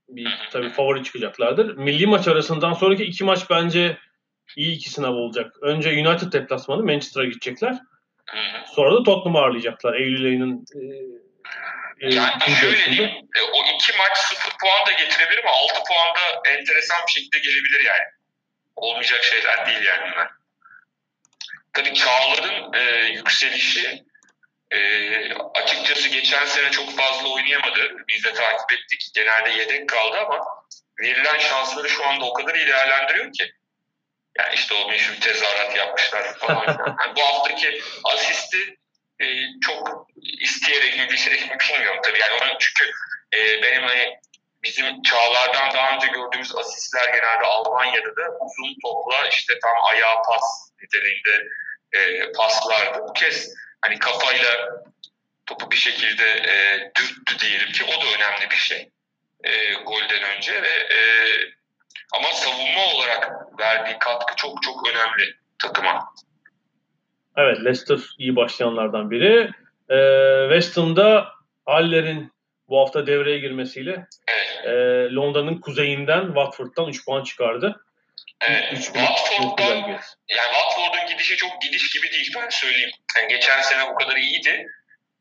Bir 0.09 0.49
tabii 0.53 0.71
favori 0.71 1.05
çıkacaklardır. 1.05 1.77
Milli 1.77 2.07
maç 2.07 2.29
arasından 2.29 2.73
sonraki 2.73 3.05
iki 3.05 3.25
maç 3.25 3.51
bence 3.51 3.99
iyi 4.57 4.77
iki 4.77 4.91
sınav 4.91 5.15
olacak. 5.15 5.57
Önce 5.63 5.91
United 5.91 6.33
deplasmanı 6.33 6.83
Manchester'a 6.83 7.25
gidecekler. 7.25 7.79
Sonra 8.67 8.95
da 8.95 9.03
Tottenham'ı 9.03 9.39
ağırlayacaklar. 9.39 9.95
Eylül 9.95 10.27
ayının 10.27 10.65
e, 10.75 10.81
e, 12.01 12.15
Yani 12.15 12.57
şöyle 12.61 12.85
diyeyim, 12.93 13.29
o 13.53 13.65
iki 13.75 13.97
maç 13.97 14.19
sıfır 14.19 14.53
puan 14.59 14.87
da 14.87 14.93
getirebilir 14.93 15.39
ama 15.39 15.51
altı 15.51 15.85
puan 15.89 16.15
da 16.15 16.51
enteresan 16.51 17.07
bir 17.07 17.13
şekilde 17.13 17.39
gelebilir 17.39 17.85
yani. 17.85 18.05
Olmayacak 18.77 19.25
şeyler 19.25 19.67
değil 19.67 19.85
yani 19.85 20.13
bunlar. 20.13 20.31
Tabii 21.73 21.95
Çağlar'ın 21.95 22.73
e, 22.73 23.07
yükselişi 23.07 24.05
e, 24.71 24.79
açıkçası 25.35 26.09
geçen 26.09 26.47
sene 26.47 26.71
çok 26.71 26.97
fazla 26.97 27.29
oynayamadı. 27.29 27.97
Biz 28.09 28.25
de 28.25 28.35
takip 28.35 28.73
ettik. 28.73 29.11
Genelde 29.15 29.51
yedek 29.51 29.89
kaldı 29.89 30.19
ama 30.19 30.45
verilen 31.01 31.39
şansları 31.39 31.89
şu 31.89 32.07
anda 32.07 32.25
o 32.25 32.33
kadar 32.33 32.55
iyi 32.55 32.67
değerlendiriyor 32.67 33.33
ki. 33.33 33.53
Yani 34.39 34.55
işte 34.55 34.75
o 34.75 34.89
meşhur 34.89 35.21
tezahürat 35.21 35.77
yapmışlar 35.77 36.39
falan. 36.39 36.67
Yani 36.67 37.17
bu 37.17 37.23
haftaki 37.23 37.81
asisti 38.05 38.77
şey 41.17 41.33
bilmiyorum 41.61 42.01
tabii. 42.03 42.21
Yani 42.21 42.33
onun 42.43 42.59
çünkü 42.59 42.91
e, 43.35 43.63
benim 43.63 43.83
hani 43.83 44.19
bizim 44.63 45.03
çağlardan 45.03 45.75
daha 45.75 45.97
önce 45.97 46.07
gördüğümüz 46.07 46.57
asistler 46.57 47.07
genelde 47.07 47.45
Almanya'da 47.45 48.17
da 48.17 48.23
uzun 48.41 48.75
topla 48.83 49.29
işte 49.29 49.55
tam 49.63 49.77
ayağa 49.93 50.23
pas 50.23 50.71
niteliğinde 50.83 51.49
e, 51.93 52.33
paslardı. 52.33 52.99
Bu 53.09 53.13
kez 53.13 53.55
hani 53.81 53.99
kafayla 53.99 54.51
topu 55.47 55.71
bir 55.71 55.77
şekilde 55.77 56.25
e, 56.25 56.81
dürttü 56.99 57.39
diyelim 57.39 57.73
ki 57.73 57.85
o 57.85 58.01
da 58.03 58.07
önemli 58.17 58.51
bir 58.51 58.57
şey 58.57 58.91
e, 59.45 59.75
golden 59.75 60.23
önce 60.37 60.63
ve 60.63 60.69
e, 60.69 60.99
ama 62.15 62.29
savunma 62.29 62.85
olarak 62.95 63.31
verdiği 63.59 63.99
katkı 63.99 64.37
çok 64.37 64.63
çok 64.63 64.89
önemli 64.89 65.37
takıma. 65.59 66.15
Evet 67.37 67.59
Leicester 67.65 67.99
iyi 68.19 68.37
başlayanlardan 68.37 69.11
biri. 69.11 69.51
E, 69.91 69.97
West 70.51 70.77
Ham'da 70.77 71.29
Haller'in 71.67 72.33
bu 72.69 72.81
hafta 72.81 73.07
devreye 73.07 73.39
girmesiyle 73.39 74.07
e, 74.65 74.71
Londra'nın 75.15 75.61
kuzeyinden 75.61 76.27
Watford'dan 76.27 76.89
3 76.89 77.05
puan 77.05 77.25
çıkardı. 77.25 77.85
Evet. 78.41 78.73
3 78.73 78.85
Watford'dan 78.85 79.75
yani 80.29 80.53
Watford'un 80.53 81.09
gidişi 81.09 81.37
çok 81.37 81.63
gidiş 81.63 81.91
gibi 81.91 82.13
değil 82.13 82.33
ben 82.37 82.49
söyleyeyim. 82.49 82.91
Yani 83.17 83.29
geçen 83.29 83.61
sene 83.61 83.89
bu 83.91 83.95
kadar 83.95 84.17
iyiydi. 84.17 84.67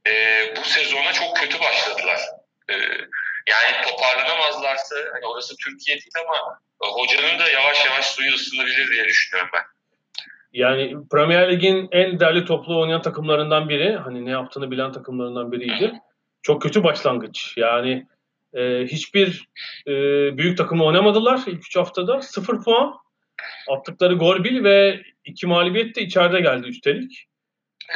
Ee, 0.08 0.54
bu 0.56 0.64
sezona 0.64 1.14
çok 1.14 1.38
kötü 1.38 1.60
başladılar. 1.60 2.20
Ee, 2.70 2.74
yani 3.48 3.86
toparlanamazlarsa 3.88 4.96
hani 5.14 5.26
orası 5.26 5.56
Türkiye 5.58 5.98
değil 5.98 6.12
ama 6.26 6.60
e, 6.84 6.88
hocanın 6.88 7.40
da 7.40 7.50
yavaş 7.50 7.86
yavaş 7.86 8.06
suyu 8.06 8.34
ısınabilir 8.34 8.92
diye 8.92 9.06
düşünüyorum 9.06 9.50
ben. 9.54 9.64
Yani 10.56 10.96
Premier 11.12 11.52
Lig'in 11.52 11.88
en 11.92 12.20
değerli 12.20 12.46
toplu 12.46 12.80
oynayan 12.80 13.02
takımlarından 13.02 13.70
biri. 13.70 13.96
Hani 13.96 14.26
ne 14.26 14.30
yaptığını 14.30 14.72
bilen 14.72 14.92
takımlarından 14.92 15.52
biriydi. 15.52 15.94
Çok 16.42 16.62
kötü 16.62 16.84
başlangıç. 16.84 17.54
Yani 17.58 18.08
e, 18.54 18.86
hiçbir 18.86 19.48
e, 19.88 19.92
büyük 20.38 20.58
takımı 20.58 20.86
oynamadılar 20.86 21.42
ilk 21.48 21.66
3 21.66 21.76
haftada. 21.76 22.22
0 22.22 22.64
puan. 22.64 22.94
Attıkları 23.70 24.14
gol 24.14 24.44
bir 24.44 24.64
ve 24.64 25.02
iki 25.26 25.48
mağlubiyet 25.48 25.96
de 25.96 26.02
içeride 26.02 26.42
geldi 26.42 26.68
üstelik. 26.68 27.28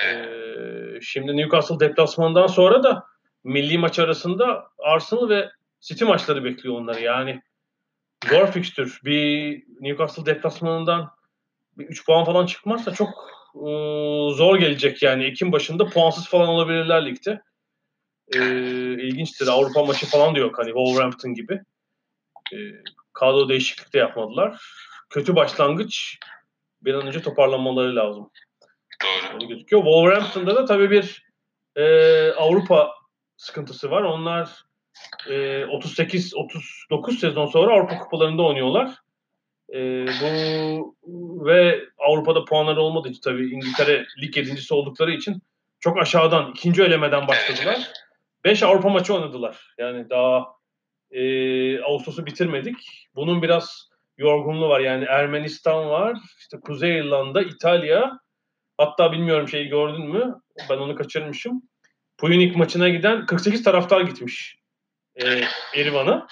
E, 0.06 0.14
şimdi 1.02 1.38
Newcastle 1.38 1.80
deplasmanından 1.80 2.48
sonra 2.48 2.84
da 2.84 3.04
milli 3.44 3.78
maç 3.78 4.00
arasında 4.00 4.64
Arsenal 4.78 5.30
ve 5.30 5.50
City 5.82 6.06
maçları 6.06 6.44
bekliyor 6.44 6.76
onları. 6.76 7.02
Yani 7.02 7.42
zor 8.30 8.48
fikstür. 8.52 9.00
Bir 9.06 9.64
Newcastle 9.80 10.26
deplasmanından 10.26 11.19
bir 11.80 11.86
3 11.86 12.06
puan 12.06 12.26
falan 12.26 12.46
çıkmazsa 12.46 12.94
çok 12.94 13.10
e, 13.56 13.70
zor 14.36 14.60
gelecek 14.60 15.04
yani. 15.04 15.24
Ekim 15.24 15.52
başında 15.52 15.86
puansız 15.86 16.28
falan 16.28 16.48
olabilirler 16.48 17.06
ligde. 17.06 17.42
E, 18.36 18.40
ilginçtir. 18.94 19.48
Avrupa 19.48 19.86
maçı 19.86 20.06
falan 20.06 20.36
da 20.36 20.40
yok. 20.40 20.58
Hani 20.58 20.68
Wolverhampton 20.68 21.34
gibi. 21.34 21.62
E, 22.54 22.58
kadro 23.14 23.50
değişiklik 23.50 23.94
de 23.94 23.98
yapmadılar. 23.98 24.62
Kötü 25.10 25.36
başlangıç. 25.36 26.18
Bir 26.82 26.94
an 26.94 27.08
önce 27.08 27.22
toparlanmaları 27.22 27.96
lazım. 27.96 28.32
Doğru. 29.04 29.34
Öyle 29.34 29.46
gözüküyor. 29.46 29.84
Wolverhampton'da 29.84 30.56
da 30.56 30.66
tabii 30.66 30.92
bir 30.92 31.30
e, 31.76 32.32
Avrupa 32.32 32.92
sıkıntısı 33.38 33.92
var. 33.92 34.02
Onlar 34.02 34.50
e, 35.28 35.34
38-39 35.34 37.18
sezon 37.18 37.46
sonra 37.46 37.74
Avrupa 37.74 37.98
kupalarında 37.98 38.44
oynuyorlar. 38.44 38.96
E, 39.74 40.06
bu 40.08 40.96
ve 41.46 41.80
Avrupa'da 41.98 42.46
puanları 42.46 42.82
olmadığı 42.82 43.10
için 43.10 43.22
tabii 43.22 43.52
İngiltere 43.52 44.06
lig 44.22 44.38
yedincisi 44.38 44.74
oldukları 44.74 45.12
için 45.12 45.42
çok 45.80 45.98
aşağıdan 45.98 46.52
ikinci 46.52 46.84
elemeden 46.84 47.28
başladılar. 47.28 47.92
5 48.44 48.64
Avrupa 48.64 48.90
maçı 48.90 49.14
oynadılar. 49.14 49.74
Yani 49.78 50.10
daha 50.10 50.48
e, 51.12 51.82
Ağustos'u 51.82 52.26
bitirmedik. 52.26 53.08
Bunun 53.16 53.42
biraz 53.42 53.90
yorgunluğu 54.18 54.70
var. 54.70 54.80
Yani 54.80 55.06
Ermenistan 55.06 55.90
var, 55.90 56.18
işte 56.40 56.60
Kuzey 56.60 56.98
İrlanda, 56.98 57.42
İtalya. 57.42 58.20
Hatta 58.78 59.12
bilmiyorum 59.12 59.48
şeyi 59.48 59.68
gördün 59.68 60.06
mü? 60.06 60.36
Ben 60.70 60.78
onu 60.78 60.96
kaçırmışım. 60.96 61.62
Puyunik 62.18 62.56
maçına 62.56 62.90
giden 62.90 63.26
48 63.26 63.64
taraftar 63.64 64.02
gitmiş. 64.02 64.58
E, 65.16 65.26
Erivan'a. 65.76 66.28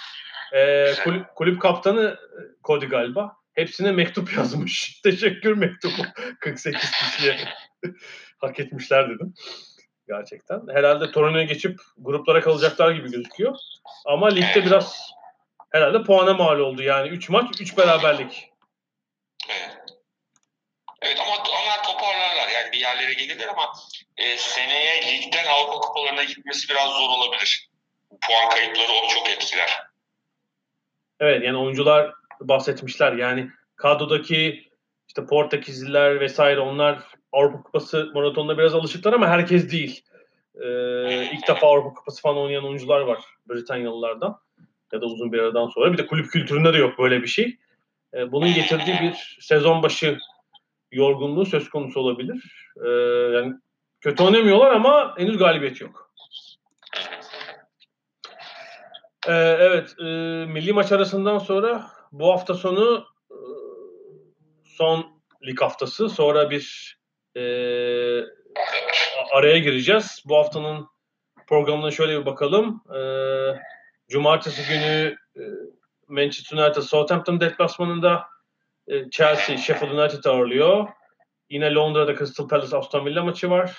E, 0.52 0.94
kulüp, 1.04 1.34
kulüp 1.34 1.62
kaptanı 1.62 2.18
e, 2.22 2.40
Cody 2.64 2.86
galiba. 2.86 3.36
Hepsine 3.54 3.92
mektup 3.92 4.32
yazmış. 4.36 5.00
Teşekkür 5.02 5.52
mektubu. 5.52 6.02
48 6.40 6.90
kişiye. 6.90 7.38
Hak 8.38 8.60
etmişler 8.60 9.10
dedim. 9.10 9.34
Gerçekten. 10.08 10.60
Herhalde 10.74 11.10
Torino'ya 11.10 11.44
geçip 11.44 11.80
gruplara 11.98 12.40
kalacaklar 12.40 12.90
gibi 12.90 13.10
gözüküyor. 13.10 13.54
Ama 14.06 14.28
ligde 14.28 14.64
biraz 14.64 15.10
herhalde 15.70 16.02
puana 16.02 16.34
mal 16.34 16.58
oldu. 16.58 16.82
Yani 16.82 17.08
3 17.08 17.28
maç, 17.28 17.60
3 17.60 17.76
beraberlik. 17.76 18.50
Evet. 19.48 19.78
Evet 21.02 21.20
ama 21.20 21.30
onlar 21.30 21.84
toparlarlar. 21.84 22.48
Yani 22.48 22.72
bir 22.72 22.78
yerlere 22.78 23.12
gelirler 23.12 23.48
ama 23.48 23.72
e, 24.16 24.36
seneye 24.36 25.22
ligden 25.22 25.46
Avrupa 25.46 25.80
kupalarına 25.80 26.24
gitmesi 26.24 26.68
biraz 26.68 26.90
zor 26.90 27.08
olabilir. 27.08 27.70
Puan 28.10 28.50
kayıpları 28.50 28.92
onu 28.92 29.08
çok 29.08 29.28
etkiler. 29.30 29.87
Evet 31.20 31.44
yani 31.44 31.56
oyuncular 31.56 32.12
bahsetmişler. 32.40 33.12
Yani 33.12 33.50
kadrodaki 33.76 34.68
işte 35.08 35.26
Portekizliler 35.26 36.20
vesaire 36.20 36.60
onlar 36.60 36.98
Avrupa 37.32 37.62
Kupası 37.62 38.10
maratonuna 38.14 38.58
biraz 38.58 38.74
alışıklar 38.74 39.12
ama 39.12 39.28
herkes 39.28 39.72
değil. 39.72 40.02
Ee, 40.54 41.30
ilk 41.32 41.48
defa 41.48 41.66
Avrupa 41.66 41.94
Kupası 41.94 42.22
falan 42.22 42.38
oynayan 42.38 42.64
oyuncular 42.64 43.00
var 43.00 43.18
Britanyalılardan 43.48 44.38
ya 44.92 45.00
da 45.00 45.06
uzun 45.06 45.32
bir 45.32 45.38
aradan 45.38 45.68
sonra. 45.68 45.92
Bir 45.92 45.98
de 45.98 46.06
kulüp 46.06 46.30
kültüründe 46.30 46.72
de 46.72 46.78
yok 46.78 46.98
böyle 46.98 47.22
bir 47.22 47.26
şey. 47.26 47.58
Ee, 48.14 48.32
bunun 48.32 48.54
getirdiği 48.54 49.00
bir 49.02 49.38
sezon 49.40 49.82
başı 49.82 50.18
yorgunluğu 50.92 51.46
söz 51.46 51.70
konusu 51.70 52.00
olabilir. 52.00 52.70
Ee, 52.84 52.88
yani 53.36 53.54
kötü 54.00 54.22
oynamıyorlar 54.22 54.70
ama 54.70 55.14
henüz 55.18 55.38
galibiyet 55.38 55.80
yok. 55.80 56.07
Ee, 59.28 59.56
evet, 59.60 59.94
e, 60.00 60.04
milli 60.52 60.72
maç 60.72 60.92
arasından 60.92 61.38
sonra 61.38 61.86
bu 62.12 62.32
hafta 62.32 62.54
sonu 62.54 63.06
e, 63.30 63.38
son 64.64 65.22
lig 65.46 65.60
haftası. 65.60 66.08
Sonra 66.08 66.50
bir 66.50 66.96
e, 67.36 67.42
araya 69.32 69.58
gireceğiz. 69.58 70.22
Bu 70.24 70.36
haftanın 70.36 70.88
programına 71.46 71.90
şöyle 71.90 72.20
bir 72.20 72.26
bakalım. 72.26 72.82
E, 72.96 73.00
Cumartesi 74.08 74.62
günü 74.72 75.16
e, 75.36 75.42
Manchester 76.08 76.58
United 76.58 76.82
Southampton 76.82 77.40
deplasmanında 77.40 78.26
e, 78.86 79.10
Chelsea 79.10 79.56
Sheffield 79.56 79.92
United 79.92 80.24
ağırlıyor. 80.24 80.88
Yine 81.50 81.74
Londra'da 81.74 82.16
Crystal 82.16 82.48
Palace 82.48 82.76
Aston 82.76 83.06
Villa 83.06 83.24
maçı 83.24 83.50
var. 83.50 83.78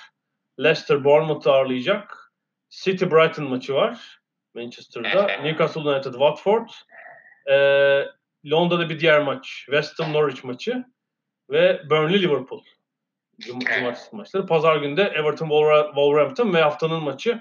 Leicester 0.58 1.04
Bournemouth'u 1.04 1.52
ağırlayacak. 1.52 2.32
City 2.70 3.04
Brighton 3.04 3.48
maçı 3.48 3.74
var 3.74 4.19
Manchester'da. 4.54 5.36
Newcastle 5.42 5.80
United 5.80 6.12
Watford. 6.12 6.68
E, 7.50 7.56
Londra'da 8.50 8.88
bir 8.88 9.00
diğer 9.00 9.22
maç 9.22 9.46
West 9.46 10.00
Ham 10.00 10.12
Norwich 10.12 10.44
maçı 10.44 10.84
ve 11.50 11.82
Burnley 11.90 12.22
Liverpool. 12.22 12.62
Cum 13.40 13.58
Cumartesi 13.58 14.16
maçları. 14.16 14.46
Pazar 14.46 14.76
günde 14.76 15.02
Everton 15.02 15.48
Wolverhampton 15.94 16.54
ve 16.54 16.62
haftanın 16.62 17.02
maçı 17.02 17.40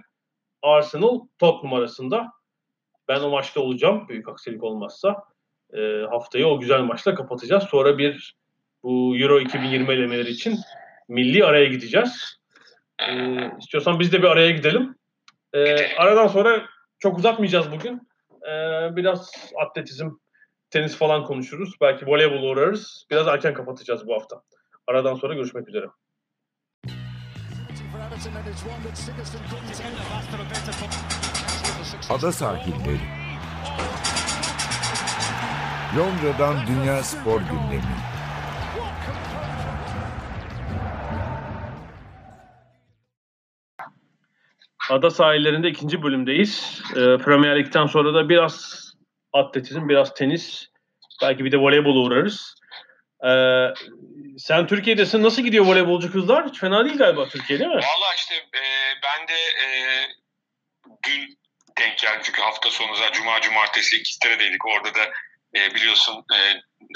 Arsenal 0.62 1.20
Tottenham 1.40 1.80
arasında. 1.80 2.32
Ben 3.08 3.20
o 3.20 3.30
maçta 3.30 3.60
olacağım. 3.60 4.08
Büyük 4.10 4.30
aksilik 4.30 4.64
olmazsa. 4.64 5.24
E, 5.74 5.80
haftayı 6.10 6.48
o 6.48 6.60
güzel 6.60 6.82
maçla 6.82 7.16
kapatacağız. 7.16 7.64
Sonra 7.64 7.98
bir 7.98 8.36
bu 8.84 9.18
Euro 9.18 9.40
2020 9.40 9.94
elemeleri 9.94 10.30
için 10.30 10.60
milli 11.08 11.46
araya 11.46 11.66
gideceğiz. 11.66 12.40
E, 13.00 13.14
istiyorsan 13.60 14.00
biz 14.00 14.12
de 14.12 14.22
bir 14.22 14.28
araya 14.28 14.52
gidelim. 14.52 14.96
E, 15.54 15.96
aradan 15.96 16.28
sonra 16.28 16.66
çok 17.00 17.18
uzatmayacağız 17.18 17.72
bugün. 17.72 18.10
E, 18.48 18.52
biraz 18.96 19.32
atletizm, 19.66 20.10
tenis 20.70 20.96
falan 20.96 21.26
konuşuruz. 21.26 21.76
Belki 21.82 22.06
voleybol 22.08 22.44
uğrarız. 22.44 23.06
Biraz 23.12 23.28
erken 23.28 23.54
kapatacağız 23.54 24.08
bu 24.08 24.14
hafta. 24.14 24.42
Aradan 24.88 25.16
sonra 25.16 25.34
görüşmek 25.34 25.70
üzere. 25.70 25.86
Ada 32.10 32.32
sahilleri. 32.32 33.00
Londra'dan 35.98 36.68
Dünya 36.68 37.04
Spor 37.04 37.42
Gündemi. 37.42 38.19
Ada 44.90 45.10
sahillerinde 45.10 45.70
ikinci 45.70 46.04
bölümdeyiz. 46.04 46.82
Ee, 46.92 46.96
Premier 46.96 47.60
Lig'den 47.60 47.86
sonra 47.86 48.14
da 48.14 48.30
biraz 48.30 48.86
atletizm, 49.34 49.90
biraz 49.90 50.14
tenis, 50.14 50.68
belki 51.22 51.46
bir 51.46 51.52
de 51.52 51.58
voleybol 51.58 51.96
uğrarız. 51.96 52.56
Ee, 53.26 53.66
sen 54.38 54.68
Türkiye'desin. 54.68 55.24
Nasıl 55.24 55.42
gidiyor 55.42 55.66
voleybolcu 55.66 56.12
kızlar? 56.12 56.48
Hiç 56.50 56.60
fena 56.60 56.86
değil 56.86 56.98
galiba 56.98 57.28
Türkiye 57.30 57.60
değil 57.60 57.70
mi? 57.70 57.76
Valla 57.76 58.16
işte 58.16 58.36
e, 58.36 58.64
ben 59.04 59.28
de 59.28 59.34
e, 59.34 59.68
dün 61.08 61.38
denk 61.80 61.98
geldi 61.98 62.20
çünkü 62.24 62.42
hafta 62.42 62.72
sonu 62.72 62.96
zaten 62.96 63.12
Cuma 63.14 63.42
Cumartesi 63.42 63.98
İkiztere'deydik. 63.98 64.66
Orada 64.66 64.96
da 64.96 65.12
e, 65.56 65.76
biliyorsun 65.76 66.26
e, 66.34 66.40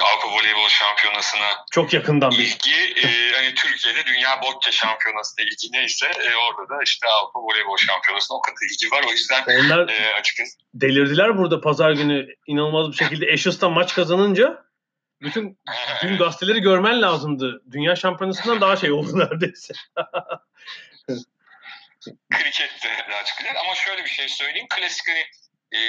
Avrupa 0.04 0.38
Voleybol 0.38 0.68
Şampiyonası'na 0.70 1.66
çok 1.72 1.94
yakından 1.94 2.32
ilgi 2.32 2.94
e, 3.04 3.32
hani 3.36 3.56
Türkiye'de 3.56 4.06
Dünya 4.06 4.42
Bocce 4.42 4.72
Şampiyonası'na 4.72 5.46
ilgi 5.46 5.72
neyse 5.72 6.06
e, 6.06 6.36
orada 6.36 6.70
da 6.70 6.84
işte 6.84 7.08
Avrupa 7.08 7.40
Voleybol 7.40 7.78
Şampiyonası'na 7.78 8.38
o 8.38 8.42
kadar 8.42 8.58
ilgi 8.72 8.92
var. 8.92 9.04
O 9.10 9.12
yüzden 9.12 9.44
Onlar 9.48 9.90
e, 9.90 10.14
açıkçası 10.20 10.58
delirdiler 10.74 11.38
burada 11.38 11.62
pazar 11.62 11.92
günü 11.92 12.28
inanılmaz 12.48 12.92
bir 12.92 12.98
şekilde 12.98 13.34
Ashes 13.34 13.62
maç 13.62 13.94
kazanınca 13.94 14.64
bütün 15.22 15.60
dün 16.04 16.18
gazeteleri 16.18 16.60
görmen 16.60 17.02
lazımdı. 17.02 17.62
Dünya 17.72 17.96
şampiyonasından 17.96 18.62
daha 18.62 18.76
şey 18.76 18.92
oldu 18.92 19.20
neredeyse. 19.20 19.74
Krikette 22.34 22.90
daha 23.12 23.24
çıkacak 23.26 23.56
ama 23.66 23.76
şöyle 23.76 24.04
bir 24.04 24.10
şey 24.10 24.28
söyleyeyim. 24.28 24.68
Klasik 24.70 25.08
hani, 25.08 25.26
e, 25.72 25.80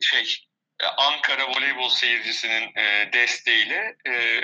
şey 0.00 0.47
Ankara 0.96 1.48
voleybol 1.48 1.88
seyircisinin 1.88 2.76
e, 2.76 3.12
desteğiyle 3.12 3.96
e, 4.06 4.40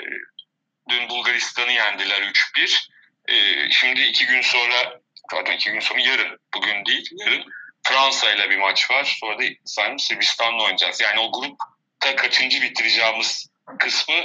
dün 0.89 1.09
Bulgaristan'ı 1.09 1.71
yendiler 1.71 2.21
3-1. 2.21 2.87
E, 3.27 3.35
şimdi 3.71 4.01
iki 4.01 4.25
gün 4.25 4.41
sonra 4.41 4.99
zaten 5.31 5.55
iki 5.55 5.71
gün 5.71 5.79
sonra 5.79 6.01
yarın 6.01 6.39
bugün 6.55 6.85
değil 6.85 7.09
yarın 7.11 7.43
Fransa 7.83 8.31
ile 8.31 8.49
bir 8.49 8.57
maç 8.57 8.91
var. 8.91 9.17
Sonra 9.19 9.39
da 9.39 9.43
sanırım 9.65 9.99
Sırbistan'la 9.99 10.63
oynayacağız. 10.63 11.01
Yani 11.01 11.19
o 11.19 11.31
grupta 11.31 12.15
kaçıncı 12.15 12.61
bitireceğimiz 12.61 13.47
kısmı 13.79 14.15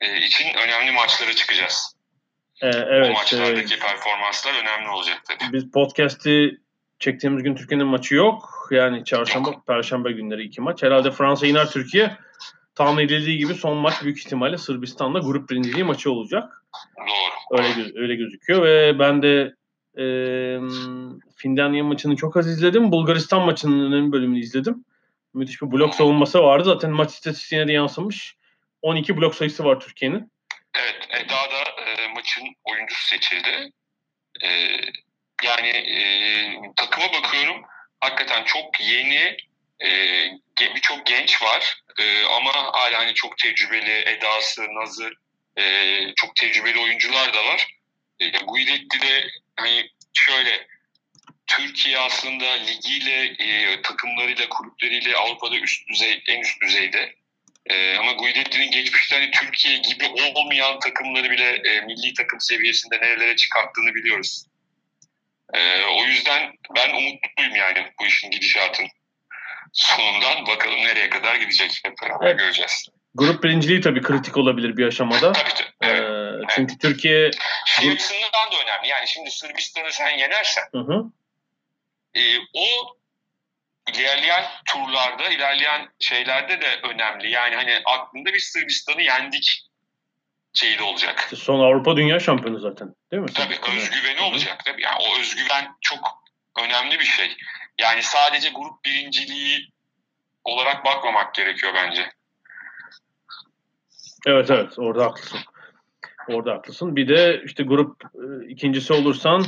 e, 0.00 0.20
için 0.20 0.54
önemli 0.54 0.90
maçlara 0.92 1.32
çıkacağız. 1.32 1.94
Ee, 2.62 2.66
evet. 2.66 3.10
O 3.10 3.12
maçlardaki 3.12 3.74
e, 3.74 3.78
performanslar 3.78 4.54
önemli 4.54 4.88
olacak 4.88 5.22
tabii. 5.24 5.52
Biz 5.52 5.70
podcast'i 5.70 6.50
çektiğimiz 6.98 7.42
gün 7.42 7.54
Türkiye'nin 7.54 7.86
maçı 7.86 8.14
yok. 8.14 8.53
Yani 8.70 9.04
çarşamba, 9.04 9.50
perşembe 9.66 10.12
günleri 10.12 10.42
iki 10.42 10.60
maç. 10.60 10.82
Herhalde 10.82 11.10
Fransa 11.10 11.46
iner 11.46 11.70
Türkiye. 11.70 12.16
Tahmin 12.74 13.04
edildiği 13.04 13.38
gibi 13.38 13.54
son 13.54 13.76
maç 13.76 14.02
büyük 14.02 14.18
ihtimalle 14.18 14.58
Sırbistan'la 14.58 15.18
grup 15.18 15.50
birinciliği 15.50 15.84
maçı 15.84 16.10
olacak. 16.10 16.64
Doğru. 16.98 17.60
Öyle 17.60 17.92
öyle 17.94 18.14
gözüküyor 18.14 18.62
ve 18.62 18.98
ben 18.98 19.22
de 19.22 19.54
e, 19.98 20.04
Finlandiya 21.36 21.84
maçını 21.84 22.16
çok 22.16 22.36
az 22.36 22.48
izledim. 22.48 22.92
Bulgaristan 22.92 23.42
maçının 23.42 23.92
önemli 23.92 24.12
bölümünü 24.12 24.40
izledim. 24.40 24.84
Müthiş 25.34 25.62
bir 25.62 25.72
blok 25.72 25.94
savunması 25.94 26.42
vardı. 26.42 26.64
Zaten 26.64 26.90
maç 26.90 27.12
istatistiğine 27.12 27.68
de 27.68 27.72
yansımış. 27.72 28.36
12 28.82 29.16
blok 29.16 29.34
sayısı 29.34 29.64
var 29.64 29.80
Türkiye'nin. 29.80 30.32
Evet, 30.78 31.08
Eda 31.10 31.34
da 31.34 31.82
e, 31.82 32.08
maçın 32.14 32.44
oyuncusu 32.64 33.06
seçildi. 33.08 33.72
E, 34.42 34.48
yani 35.44 35.68
e, 35.68 36.02
takıma 36.76 37.06
bakıyorum. 37.06 37.62
Hakikaten 38.04 38.44
çok 38.44 38.80
yeni, 38.80 39.36
e, 39.80 39.90
birçok 40.60 41.06
genç 41.06 41.42
var. 41.42 41.82
E, 41.98 42.24
ama 42.24 42.52
hala 42.54 42.98
hani 42.98 43.14
çok 43.14 43.38
tecrübeli, 43.38 44.08
Eda'sı, 44.08 44.62
Naz'ı, 44.74 45.10
e, 45.56 45.64
çok 46.16 46.36
tecrübeli 46.36 46.78
oyuncular 46.78 47.34
da 47.34 47.44
var. 47.44 47.68
E, 48.20 48.28
Guidetti 48.28 49.00
de 49.00 49.24
hani 49.56 49.90
şöyle 50.14 50.66
Türkiye 51.46 51.98
aslında 51.98 52.44
ligiyle, 52.44 53.24
e, 53.24 53.82
takımlarıyla, 53.82 54.48
kulüpleriyle 54.48 55.16
Avrupa'da 55.16 55.56
üst 55.56 55.88
düzey, 55.88 56.22
en 56.28 56.40
üst 56.40 56.62
düzeyde. 56.62 57.14
E, 57.66 57.96
ama 57.96 58.12
Guidetti'nin 58.12 58.70
geçmişte 58.70 59.16
hani 59.16 59.30
Türkiye 59.30 59.76
gibi 59.76 60.06
olmayan 60.06 60.78
takımları 60.78 61.30
bile 61.30 61.50
e, 61.50 61.80
milli 61.80 62.14
takım 62.14 62.40
seviyesinde 62.40 62.96
nerelere 62.96 63.36
çıkarttığını 63.36 63.94
biliyoruz. 63.94 64.46
E, 65.54 65.84
o 65.84 66.04
yüzden 66.04 66.52
ben 66.76 66.90
umutluyum 66.90 67.54
yani 67.56 67.92
bu 68.00 68.06
işin 68.06 68.30
gidişatın 68.30 68.86
sonundan. 69.72 70.46
Bakalım 70.46 70.76
nereye 70.76 71.10
kadar 71.10 71.34
gidecek. 71.34 71.80
Hep 71.84 71.94
beraber 72.02 72.26
Evet. 72.26 72.38
göreceğiz. 72.38 72.86
Grup 73.14 73.44
birinciliği 73.44 73.80
tabii 73.80 74.02
kritik 74.02 74.36
olabilir 74.36 74.76
bir 74.76 74.86
aşamada. 74.86 75.32
Tabii 75.32 75.54
tabii. 75.54 75.90
Ee, 75.90 75.96
Evet. 75.96 76.44
çünkü 76.54 76.78
Türkiye 76.78 77.30
Şey 77.66 77.90
açısından 77.90 78.50
da 78.52 78.56
önemli. 78.64 78.88
Yani 78.88 79.08
şimdi 79.08 79.30
Sırbistan'ı 79.30 79.92
sen 79.92 80.18
yenersen 80.18 80.64
hı 80.72 80.78
hı, 80.78 81.04
e, 82.14 82.20
o 82.54 82.96
ilerleyen 83.92 84.44
turlarda, 84.66 85.28
ilerleyen 85.28 85.88
şeylerde 86.00 86.60
de 86.60 86.80
önemli. 86.82 87.30
Yani 87.30 87.54
hani 87.56 87.82
aklında 87.84 88.32
bir 88.32 88.40
Sırbistan'ı 88.40 89.02
yendik 89.02 89.60
şeyi 90.54 90.78
de 90.78 90.82
olacak. 90.82 91.30
son 91.36 91.60
Avrupa 91.60 91.96
Dünya 91.96 92.20
Şampiyonu 92.20 92.58
zaten 92.58 92.94
değil 93.12 93.22
mi? 93.22 93.28
Tabii 93.34 93.58
özgüveni 93.76 94.20
Hı 94.20 94.24
hı. 94.24 94.28
olacak 94.28 94.64
tabii. 94.64 94.82
Yani 94.82 94.96
o 95.00 95.20
özgüven 95.20 95.68
çok 95.80 96.22
önemli 96.62 96.98
bir 97.00 97.04
şey. 97.04 97.36
Yani 97.80 98.02
sadece 98.02 98.48
grup 98.48 98.84
birinciliği 98.84 99.68
olarak 100.44 100.84
bakmamak 100.84 101.34
gerekiyor 101.34 101.72
bence. 101.74 102.10
Evet 104.26 104.50
evet 104.50 104.78
orada 104.78 105.04
haklısın. 105.04 105.40
Orada 106.28 106.52
haklısın. 106.52 106.96
Bir 106.96 107.08
de 107.08 107.42
işte 107.44 107.62
grup 107.62 108.02
e, 108.04 108.48
ikincisi 108.48 108.92
olursan 108.92 109.44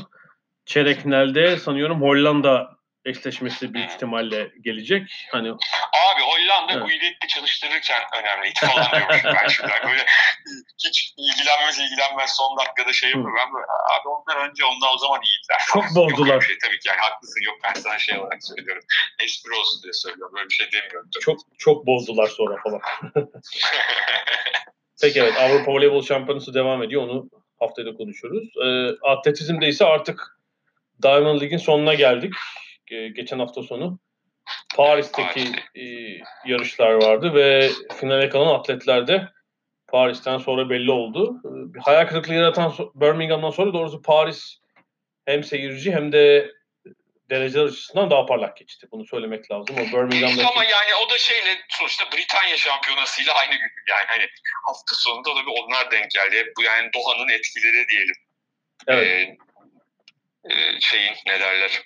çeyrek 0.67 1.01
finalde 1.01 1.57
sanıyorum 1.57 2.03
Hollanda 2.03 2.76
eşleşmesi 3.07 3.75
büyük 3.75 3.91
ihtimalle 3.91 4.51
gelecek. 4.61 5.27
Hani 5.33 5.49
Abi 6.07 6.23
Hollanda 6.23 6.73
Evet. 6.73 6.83
Guidetti 6.83 7.27
çalıştırırken 7.29 8.03
önemliydi 8.21 8.61
falan 8.67 8.91
diyormuşum 8.93 9.31
ben 9.43 9.49
şimdi. 9.49 9.69
Böyle 9.85 10.07
hiç 10.85 11.15
ilgilenmez 11.17 11.79
ilgilenmez 11.79 12.31
son 12.37 12.59
dakikada 12.59 12.93
şey 12.93 13.09
yapıyor. 13.11 13.33
Ben 13.39 13.55
böyle 13.55 13.67
abi 13.67 14.09
onlar 14.09 14.49
önce 14.49 14.65
onlar 14.65 14.89
o 14.95 14.99
zaman 14.99 15.21
iyiydiler. 15.23 15.61
Çok 15.73 15.85
Yok 15.85 15.95
bozdular. 15.97 16.41
bir 16.41 16.47
şey 16.47 16.59
tabii 16.65 16.79
ki 16.79 16.89
yani 16.89 17.01
haklısın 17.01 17.41
yok 17.47 17.57
ben 17.65 17.81
sana 17.81 17.99
şey 17.99 18.19
olarak 18.19 18.45
söylüyorum. 18.45 18.83
Espri 19.25 19.53
olsun 19.61 19.83
diye 19.83 19.93
söylüyorum. 19.93 20.35
Böyle 20.37 20.49
bir 20.49 20.55
şey 20.55 20.73
demiyorum. 20.73 21.11
tabii. 21.15 21.25
çok 21.25 21.39
çok 21.59 21.87
bozdular 21.87 22.29
sonra 22.29 22.57
falan. 22.63 22.81
Peki 25.03 25.21
evet 25.21 25.37
Avrupa 25.41 25.73
Voleybol 25.73 26.03
Şampiyonası 26.03 26.55
devam 26.55 26.83
ediyor. 26.83 27.03
Onu 27.03 27.31
haftaya 27.61 27.87
da 27.87 27.97
konuşuruz. 27.97 28.49
Ee, 28.65 29.07
atletizmde 29.11 29.67
ise 29.67 29.85
artık 29.85 30.39
Diamond 31.03 31.41
League'in 31.41 31.59
sonuna 31.59 31.95
geldik. 31.95 32.35
Ee, 32.91 33.09
geçen 33.09 33.39
hafta 33.39 33.63
sonu 33.63 33.99
Paris'teki 34.77 35.41
e, 35.75 35.85
yarışlar 36.47 36.93
vardı 36.93 37.35
ve 37.35 37.71
finale 38.01 38.29
kalan 38.29 38.55
atletler 38.59 39.07
de 39.07 39.29
Paris'ten 39.89 40.39
sonra 40.39 40.71
belli 40.71 40.91
oldu. 40.91 41.41
Ee, 41.45 41.75
bir 41.75 41.81
hayal 41.81 42.07
kırıklığı 42.07 42.35
yaratan 42.35 42.75
Birmingham'dan 42.95 43.51
sonra 43.51 43.73
doğrusu 43.73 44.03
Paris 44.03 44.59
hem 45.27 45.45
seyirci 45.45 45.93
hem 45.93 46.13
de 46.13 46.53
dereceler 47.31 47.65
açısından 47.65 48.11
daha 48.11 48.27
parlak 48.27 48.57
geçti. 48.57 48.87
Bunu 48.93 49.07
söylemek 49.07 49.51
lazım. 49.51 49.77
O 49.77 49.81
Birmingham'daki 49.81 50.47
Ama 50.47 50.65
yani 50.65 50.95
o 51.07 51.11
da 51.11 51.19
şeyle 51.19 51.59
sonuçta 51.69 52.05
Britanya 52.17 52.57
şampiyonasıyla 52.57 53.35
aynı 53.35 53.53
gün. 53.53 53.71
Yani 53.89 54.05
hani 54.07 54.27
hafta 54.67 54.95
sonunda 54.95 55.37
da 55.37 55.47
bir 55.47 55.63
onlar 55.63 55.91
denk 55.91 56.11
geldi. 56.11 56.37
Hep 56.37 56.53
bu 56.59 56.63
yani 56.63 56.91
Doha'nın 56.95 57.29
etkileri 57.29 57.89
diyelim. 57.89 58.15
evet, 58.87 59.07
Ee, 59.07 59.37
e, 60.55 60.81
şeyin 60.81 61.15
ne 61.27 61.41
derler 61.41 61.83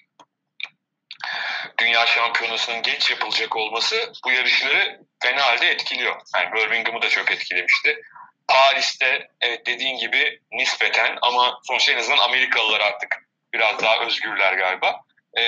Dünya 1.79 2.07
Şampiyonası'nın 2.07 2.83
geç 2.83 3.11
yapılacak 3.11 3.57
olması 3.57 4.13
bu 4.25 4.31
yarışları 4.31 5.01
fena 5.23 5.43
halde 5.43 5.67
etkiliyor. 5.71 6.21
Yani 6.37 6.53
Birmingham'ı 6.53 7.03
da 7.03 7.09
çok 7.09 7.31
etkilemişti. 7.31 8.03
Paris'te 8.49 9.29
evet 9.41 9.67
dediğin 9.67 9.99
gibi 9.99 10.41
nispeten 10.53 11.19
ama 11.23 11.61
sonuçta 11.63 11.93
en 11.93 11.99
azından 11.99 12.19
Amerikalılar 12.19 12.81
artık 12.81 13.17
biraz 13.53 13.83
daha 13.83 13.99
özgürler 14.07 14.53
galiba. 14.53 15.01
Ee, 15.37 15.43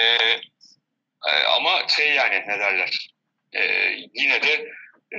e, 1.27 1.45
ama 1.57 1.89
şey 1.89 2.15
yani 2.15 2.45
ne 2.47 2.59
derler 2.59 3.13
Ee, 3.53 3.97
yine 4.15 4.43
de 4.43 4.53
e, 5.13 5.19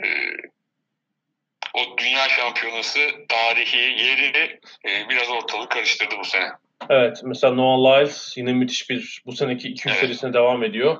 o 1.74 1.98
Dünya 1.98 2.30
Şampiyonası 2.30 3.12
tarihi 3.30 3.78
yeri 3.78 4.60
e, 4.86 5.10
biraz 5.10 5.30
ortalığı 5.30 5.70
karıştırdı 5.70 6.18
bu 6.20 6.26
sene. 6.26 6.50
Evet, 6.90 7.22
mesela 7.24 7.54
Noah 7.54 8.00
Lyles 8.00 8.38
yine 8.38 8.54
müthiş 8.54 8.90
bir 8.90 9.22
bu 9.26 9.32
seneki 9.32 9.70
200 9.70 9.96
Evet. 9.96 10.02
serisine 10.06 10.34
devam 10.34 10.64
ediyor. 10.64 10.98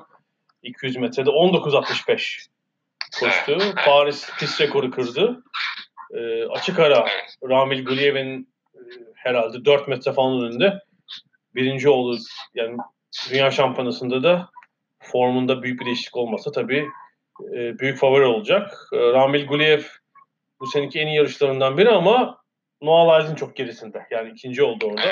200 0.64 0.98
metrede 0.98 1.30
19.65 1.30 2.48
koştu. 3.20 3.58
Paris 3.86 4.30
pist 4.40 4.62
rekoru 4.62 4.92
kırdı. 4.92 5.44
Ee, 6.14 6.46
açık 6.46 6.80
ara. 6.80 7.08
Ramil 7.50 7.86
Guliyev'in 7.86 8.54
e, 8.76 8.80
herhalde 9.16 9.66
4 9.66 9.88
metre 9.88 10.14
falan 10.14 10.42
önünde 10.44 10.80
birinci 11.56 11.90
oldu. 11.90 12.18
Yani 12.56 12.78
dünya 13.30 13.52
şampiyonasında 13.52 14.24
da 14.24 14.50
formunda 15.00 15.64
büyük 15.64 15.80
bir 15.82 15.86
değişiklik 15.86 16.18
olmasa 16.18 16.52
tabii 16.52 16.90
e, 17.54 17.80
büyük 17.80 17.98
favori 17.98 18.26
olacak. 18.26 18.78
E, 18.94 18.98
Ramil 18.98 19.48
Guliyev 19.48 19.82
bu 20.60 20.68
seneki 20.68 21.00
en 21.00 21.08
iyi 21.08 21.16
yarışlarından 21.18 21.78
biri 21.78 21.90
ama 21.90 22.38
Noah 22.82 23.20
Lyles'in 23.20 23.36
çok 23.36 23.56
gerisinde. 23.56 24.08
Yani 24.12 24.30
ikinci 24.32 24.64
oldu 24.64 24.86
orada. 24.86 25.12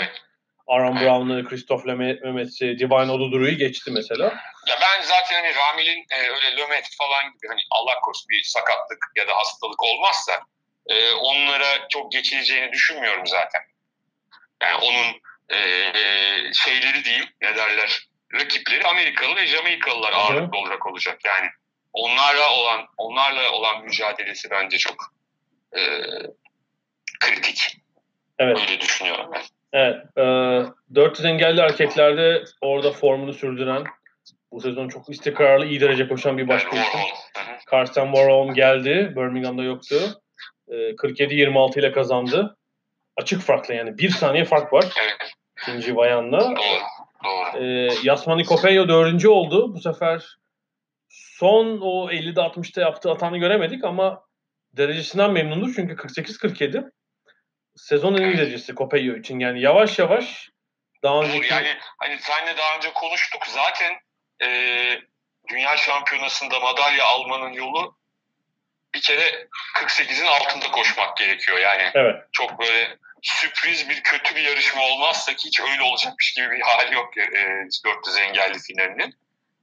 Aaron 0.71 0.95
Brown'ı, 0.95 1.45
Christoph 1.49 1.85
Mehmet'i, 1.85 2.79
Divine 2.79 3.11
Oduduru'yu 3.11 3.57
geçti 3.57 3.91
mesela. 3.91 4.25
Ya 4.67 4.75
ben 4.81 5.01
zaten 5.01 5.43
hani 5.43 5.55
Ramil'in 5.55 6.05
e, 6.11 6.29
öyle 6.29 6.57
lömet 6.57 6.89
falan 6.97 7.23
gibi 7.33 7.47
hani 7.47 7.61
Allah 7.71 7.99
korusun 8.01 8.29
bir 8.29 8.43
sakatlık 8.43 8.99
ya 9.15 9.27
da 9.27 9.35
hastalık 9.35 9.83
olmazsa 9.83 10.39
e, 10.87 11.11
onlara 11.11 11.87
çok 11.89 12.11
geçileceğini 12.11 12.71
düşünmüyorum 12.71 13.27
zaten. 13.27 13.61
Yani 14.61 14.77
onun 14.77 15.21
e, 15.49 15.57
e, 15.57 16.53
şeyleri 16.53 17.05
diyeyim 17.05 17.29
ne 17.41 17.55
derler 17.55 18.07
rakipleri 18.33 18.87
Amerikalı 18.87 19.35
ve 19.35 19.47
Jamaikalılar 19.47 20.13
ağırlıklı 20.13 20.57
olarak 20.57 20.85
olacak. 20.85 21.19
Yani 21.25 21.49
onlarla 21.93 22.53
olan 22.53 22.87
onlarla 22.97 23.51
olan 23.51 23.83
mücadelesi 23.83 24.49
bence 24.49 24.77
çok 24.77 25.13
e, 25.77 25.81
kritik. 27.19 27.77
Evet. 28.39 28.59
Öyle 28.59 28.81
düşünüyorum 28.81 29.31
ben. 29.33 29.41
Evet. 29.73 30.17
E, 30.17 30.23
400 30.95 31.25
engelli 31.25 31.59
erkeklerde 31.59 32.43
orada 32.61 32.91
formunu 32.91 33.33
sürdüren, 33.33 33.83
bu 34.51 34.61
sezon 34.61 34.87
çok 34.87 35.09
istikrarlı, 35.09 35.65
iyi 35.65 35.81
derece 35.81 36.07
koşan 36.07 36.37
bir 36.37 36.47
başka 36.47 36.77
isim. 36.77 36.99
Karsten 37.65 38.05
Warholm 38.05 38.53
geldi. 38.53 39.13
Birmingham'da 39.15 39.63
yoktu. 39.63 39.95
E, 40.67 40.75
47-26 40.75 41.79
ile 41.79 41.91
kazandı. 41.91 42.57
Açık 43.17 43.41
farkla 43.41 43.73
yani. 43.73 43.97
Bir 43.97 44.09
saniye 44.09 44.45
fark 44.45 44.73
var. 44.73 44.85
İkinci. 45.61 45.95
Doğru. 47.25 47.63
E, 47.63 47.89
Yasmani 48.03 48.45
Kopeyo 48.45 48.87
dördüncü 48.87 49.27
oldu. 49.27 49.73
Bu 49.73 49.79
sefer 49.79 50.37
son 51.09 51.79
o 51.81 52.11
50'de 52.11 52.39
60'ta 52.39 52.81
yaptığı 52.81 53.09
hatanı 53.09 53.37
göremedik 53.37 53.83
ama 53.83 54.23
derecesinden 54.73 55.31
memnundur. 55.31 55.73
Çünkü 55.75 55.93
48-47 55.95 56.91
sezon 57.75 58.17
en 58.17 58.21
iyi 58.21 58.37
derecesi 58.37 58.75
Kopeyo 58.75 59.15
için. 59.15 59.39
Yani 59.39 59.61
yavaş 59.61 59.99
yavaş 59.99 60.49
daha 61.03 61.21
önceki 61.21 61.53
yani 61.53 61.77
hani 61.97 62.19
seninle 62.19 62.57
daha 62.57 62.77
önce 62.77 62.93
konuştuk. 62.93 63.47
Zaten 63.47 63.93
e, 64.43 64.49
dünya 65.49 65.77
şampiyonasında 65.77 66.59
madalya 66.59 67.05
almanın 67.05 67.53
yolu 67.53 67.97
bir 68.93 69.01
kere 69.01 69.47
48'in 69.75 70.25
altında 70.25 70.71
koşmak 70.71 71.17
gerekiyor. 71.17 71.57
Yani 71.57 71.91
evet. 71.93 72.15
çok 72.31 72.59
böyle 72.59 72.97
sürpriz 73.21 73.89
bir 73.89 74.03
kötü 74.03 74.35
bir 74.35 74.41
yarışma 74.41 74.81
olmazsa 74.81 75.35
ki 75.35 75.47
hiç 75.47 75.59
öyle 75.59 75.81
olacakmış 75.81 76.33
gibi 76.33 76.51
bir 76.51 76.61
hali 76.61 76.95
yok 76.95 77.17
e, 77.17 77.23
400 77.85 78.17
engelli 78.17 78.59
finalinin 78.59 79.15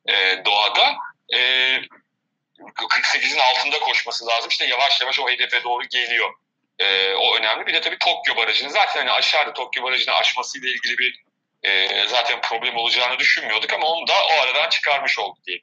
e, 0.06 0.44
doğada. 0.44 0.96
E, 1.34 1.38
48'in 2.58 3.38
altında 3.38 3.78
koşması 3.78 4.26
lazım. 4.26 4.48
İşte 4.50 4.64
yavaş 4.64 5.00
yavaş 5.00 5.20
o 5.20 5.30
hedefe 5.30 5.64
doğru 5.64 5.84
geliyor 5.84 6.34
e, 6.78 7.14
o 7.14 7.36
önemli 7.38 7.66
bir 7.66 7.74
de 7.74 7.80
tabii 7.80 7.98
Tokyo 7.98 8.36
barajını 8.36 8.70
zaten 8.70 9.00
hani 9.00 9.10
aşağıda 9.10 9.52
Tokyo 9.52 9.82
barajını 9.82 10.14
aşmasıyla 10.14 10.68
ilgili 10.68 10.98
bir 10.98 11.22
e, 11.62 11.88
zaten 12.06 12.40
problem 12.40 12.76
olacağını 12.76 13.18
düşünmüyorduk 13.18 13.72
ama 13.72 13.86
onu 13.86 14.06
da 14.06 14.12
o 14.12 14.42
aradan 14.42 14.68
çıkarmış 14.68 15.18
olduk 15.18 15.46
diye. 15.46 15.58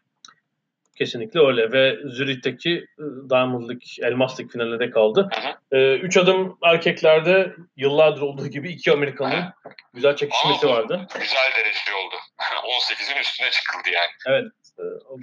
Kesinlikle 0.98 1.40
öyle 1.40 1.72
ve 1.72 1.98
Zürich'teki 2.06 2.72
e, 2.72 3.04
Diamond 3.30 3.70
League, 3.70 4.08
Elmas 4.10 4.40
League 4.40 4.52
finaline 4.52 4.80
de 4.80 4.90
kaldı. 4.90 5.30
Hı 5.34 5.42
hı. 5.42 5.56
Ee, 5.72 5.96
üç 5.96 6.18
adım 6.18 6.58
erkeklerde 6.64 7.56
yıllardır 7.78 8.22
olduğu 8.22 8.48
gibi 8.48 8.70
iki 8.70 8.92
Amerikanın 8.92 9.54
güzel 9.94 10.16
çekişmesi 10.16 10.66
Ama 10.68 10.76
vardı. 10.76 11.08
Güzel 11.20 11.52
derece 11.58 11.94
oldu. 12.06 12.16
18'in 12.80 13.20
üstüne 13.22 13.52
çıkıldı 13.52 13.90
yani. 13.90 14.40
Ee, 14.40 14.44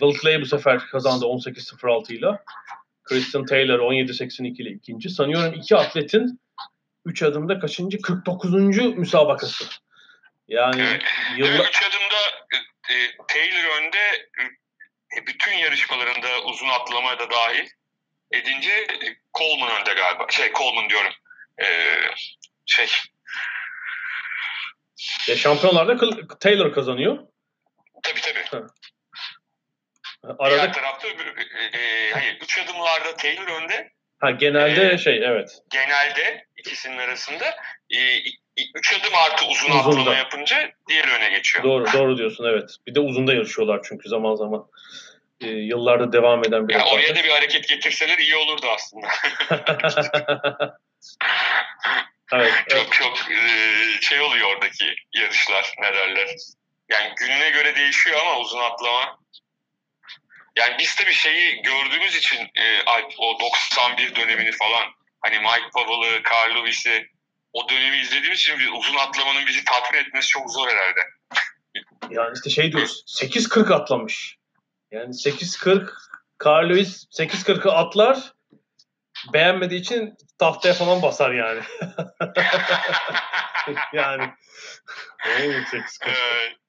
Will 0.01 0.21
Clay 0.21 0.41
bu 0.41 0.47
sefer 0.47 0.79
kazandı 0.79 1.25
18-06 1.25 2.13
ile. 2.13 2.27
Christian 3.13 3.47
Taylor 3.47 3.79
17-82 3.79 4.63
ile 4.63 4.71
ikinci. 4.71 5.11
Sanıyorum 5.11 5.55
iki 5.55 5.77
atletin 5.77 6.41
3 7.05 7.23
adımda 7.23 7.59
kaçıncı? 7.59 8.01
49. 8.01 8.53
müsabakası. 8.97 9.65
Yani 10.49 10.83
Evet. 10.83 11.03
yıllar... 11.37 11.69
Üç 11.69 11.83
adımda 11.83 12.49
e, 12.91 12.95
Taylor 13.29 13.81
önde 13.81 14.29
e, 15.19 15.27
bütün 15.27 15.53
yarışmalarında 15.53 16.29
uzun 16.45 16.69
atlama 16.69 17.19
da 17.19 17.31
dahil 17.31 17.69
edince 18.31 18.71
e, 18.71 19.17
Coleman 19.39 19.81
önde 19.81 19.95
galiba. 19.95 20.27
Şey 20.31 20.53
Coleman 20.53 20.91
diyorum. 20.91 21.13
E, 21.63 21.67
şey 22.67 22.87
Ya 25.29 25.37
şampiyonlarda 25.37 25.97
Taylor 26.41 26.73
kazanıyor. 26.73 27.19
tabii 28.03 28.21
tabii. 28.21 28.67
Arada 30.39 30.57
Diğer 30.57 30.73
tarafta 30.73 31.09
e, 31.09 31.79
e, 31.79 32.11
hayır 32.13 32.39
üç 32.43 32.59
adımlarda 32.59 33.17
Taylor 33.17 33.63
önde. 33.63 33.91
ha, 34.21 34.31
genelde 34.31 34.93
Ee, 34.93 34.99
şey 34.99 35.23
evet. 35.25 35.59
Genelde 35.71 36.47
ikisinin 36.59 36.99
arasında 36.99 37.45
e, 37.91 38.19
üç 38.75 38.93
adım 39.01 39.15
artı 39.15 39.45
uzun 39.45 39.71
Uzunda. 39.71 40.01
atlama 40.01 40.15
yapınca 40.15 40.71
diğeri 40.89 41.11
öne 41.11 41.31
geçiyor. 41.31 41.65
Doğru 41.65 41.93
doğru 41.93 42.19
diyorsun 42.19 42.45
evet. 42.45 42.71
Bir 42.87 42.95
de 42.95 43.01
uzunda 43.01 43.35
yarışıyorlar 43.35 43.81
çünkü 43.89 44.09
zaman 44.09 44.35
zaman. 44.35 44.67
Ee, 45.41 45.47
yıllarda 45.47 46.13
devam 46.13 46.45
eden 46.45 46.69
bir 46.69 46.75
Yani 46.75 46.85
oraya 46.85 47.17
da 47.17 47.25
bir 47.25 47.31
hareket 47.31 47.69
getirseler 47.69 48.19
iyi 48.19 48.37
olurdu 48.37 48.67
aslında. 48.75 49.07
evet, 52.33 52.53
evet. 52.53 52.53
çok 52.69 52.93
çok 52.93 53.19
e, 53.31 53.37
şey 54.01 54.21
oluyor 54.21 54.49
oradaki 54.49 54.95
yarışlar 55.15 55.75
ne 55.79 55.95
derler. 55.95 56.29
Yani 56.89 57.13
gününe 57.17 57.51
göre 57.51 57.77
değişiyor 57.77 58.21
ama 58.21 58.39
uzun 58.39 58.61
atlama. 58.61 59.22
Yani 60.57 60.77
biz 60.79 60.95
tabii 60.95 61.15
şeyi 61.15 61.63
gördüğümüz 61.63 62.17
için 62.17 62.51
e, 62.55 62.83
Alp, 62.87 63.13
o 63.19 63.41
91 63.41 64.15
dönemini 64.15 64.53
falan 64.53 64.85
hani 65.21 65.39
Mike 65.39 65.71
Powell'ı, 65.75 66.23
Carl 66.23 66.57
Lewis'i 66.57 67.07
o 67.53 67.69
dönemi 67.69 67.97
izlediğimiz 67.97 68.41
için 68.41 68.59
bir 68.59 68.73
uzun 68.73 68.97
atlamanın 68.97 69.47
bizi 69.47 69.65
tatmin 69.65 70.01
etmesi 70.01 70.29
çok 70.29 70.51
zor 70.51 70.69
herhalde. 70.69 71.01
Yani 72.11 72.33
işte 72.35 72.51
şey 72.51 72.73
diyoruz. 72.73 73.05
8.40 73.21 73.75
atlamış. 73.75 74.37
Yani 74.91 75.15
8.40 75.15 75.91
Carl 76.45 76.69
Lewis 76.69 77.05
8.40'ı 77.19 77.73
atlar 77.73 78.33
beğenmediği 79.33 79.81
için 79.81 80.15
tahtaya 80.39 80.75
falan 80.75 81.03
basar 81.03 81.31
yani. 81.31 81.61
yani. 83.93 84.31
Evet, 85.29 85.67
8.40. 85.67 86.62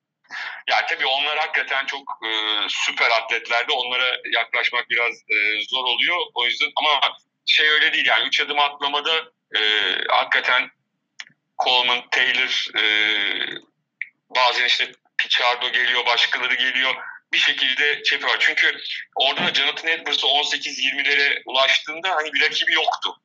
Ee, 0.67 0.73
ya 0.73 0.85
tabii 0.85 1.05
onlar 1.05 1.37
hakikaten 1.37 1.85
çok 1.85 2.19
e, 2.25 2.29
süper 2.69 3.11
atletlerdi. 3.11 3.71
Onlara 3.71 4.17
yaklaşmak 4.33 4.89
biraz 4.89 5.13
e, 5.13 5.35
zor 5.69 5.85
oluyor. 5.85 6.17
O 6.33 6.45
yüzden 6.45 6.71
ama 6.75 7.17
şey 7.45 7.69
öyle 7.69 7.93
değil 7.93 8.05
yani. 8.05 8.27
Üç 8.27 8.39
adım 8.39 8.59
atlamada 8.59 9.23
e, 9.55 9.61
hakikaten 10.09 10.69
Coleman, 11.63 12.09
Taylor 12.11 12.65
e, 12.77 12.83
bazen 14.35 14.65
işte 14.65 14.91
Pichardo 15.17 15.71
geliyor, 15.71 16.05
başkaları 16.05 16.55
geliyor. 16.55 16.95
Bir 17.33 17.37
şekilde 17.37 18.03
şey 18.03 18.23
var. 18.23 18.37
Çünkü 18.39 18.77
orada 19.15 19.47
da 19.47 19.53
Jonathan 19.53 19.91
Edwards 19.91 20.23
18-20'lere 20.23 21.41
ulaştığında 21.45 22.09
hani 22.09 22.33
bir 22.33 22.41
rakibi 22.41 22.73
yoktu. 22.73 23.15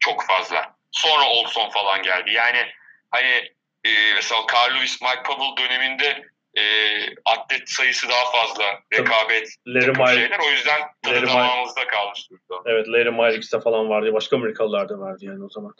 Çok 0.00 0.26
fazla. 0.26 0.76
Sonra 0.92 1.24
Olson 1.24 1.70
falan 1.70 2.02
geldi. 2.02 2.32
Yani 2.32 2.72
hani 3.10 3.52
e, 3.84 4.14
mesela 4.14 4.46
Carl 4.54 4.74
Lewis, 4.74 5.02
Mike 5.02 5.22
Powell 5.22 5.64
döneminde 5.64 6.31
e, 6.58 6.62
atlet 7.24 7.68
sayısı 7.70 8.08
daha 8.08 8.32
fazla. 8.40 8.64
Rekabet, 8.92 9.48
Larry 9.66 9.92
Myers, 9.92 10.14
şeyler. 10.14 10.38
O 10.48 10.50
yüzden 10.50 10.80
tadı 11.02 11.14
Larry 11.14 11.26
damağımızda 11.26 11.86
kalmış 11.86 12.30
durumda. 12.30 12.70
evet 12.70 12.88
Larry 12.88 13.10
Myricks'te 13.10 13.60
falan 13.60 13.88
vardı. 13.88 14.12
Başka 14.12 14.36
Amerikalılar 14.36 14.88
da 14.88 14.98
vardı 14.98 15.18
yani 15.24 15.44
o 15.44 15.48
zaman. 15.48 15.74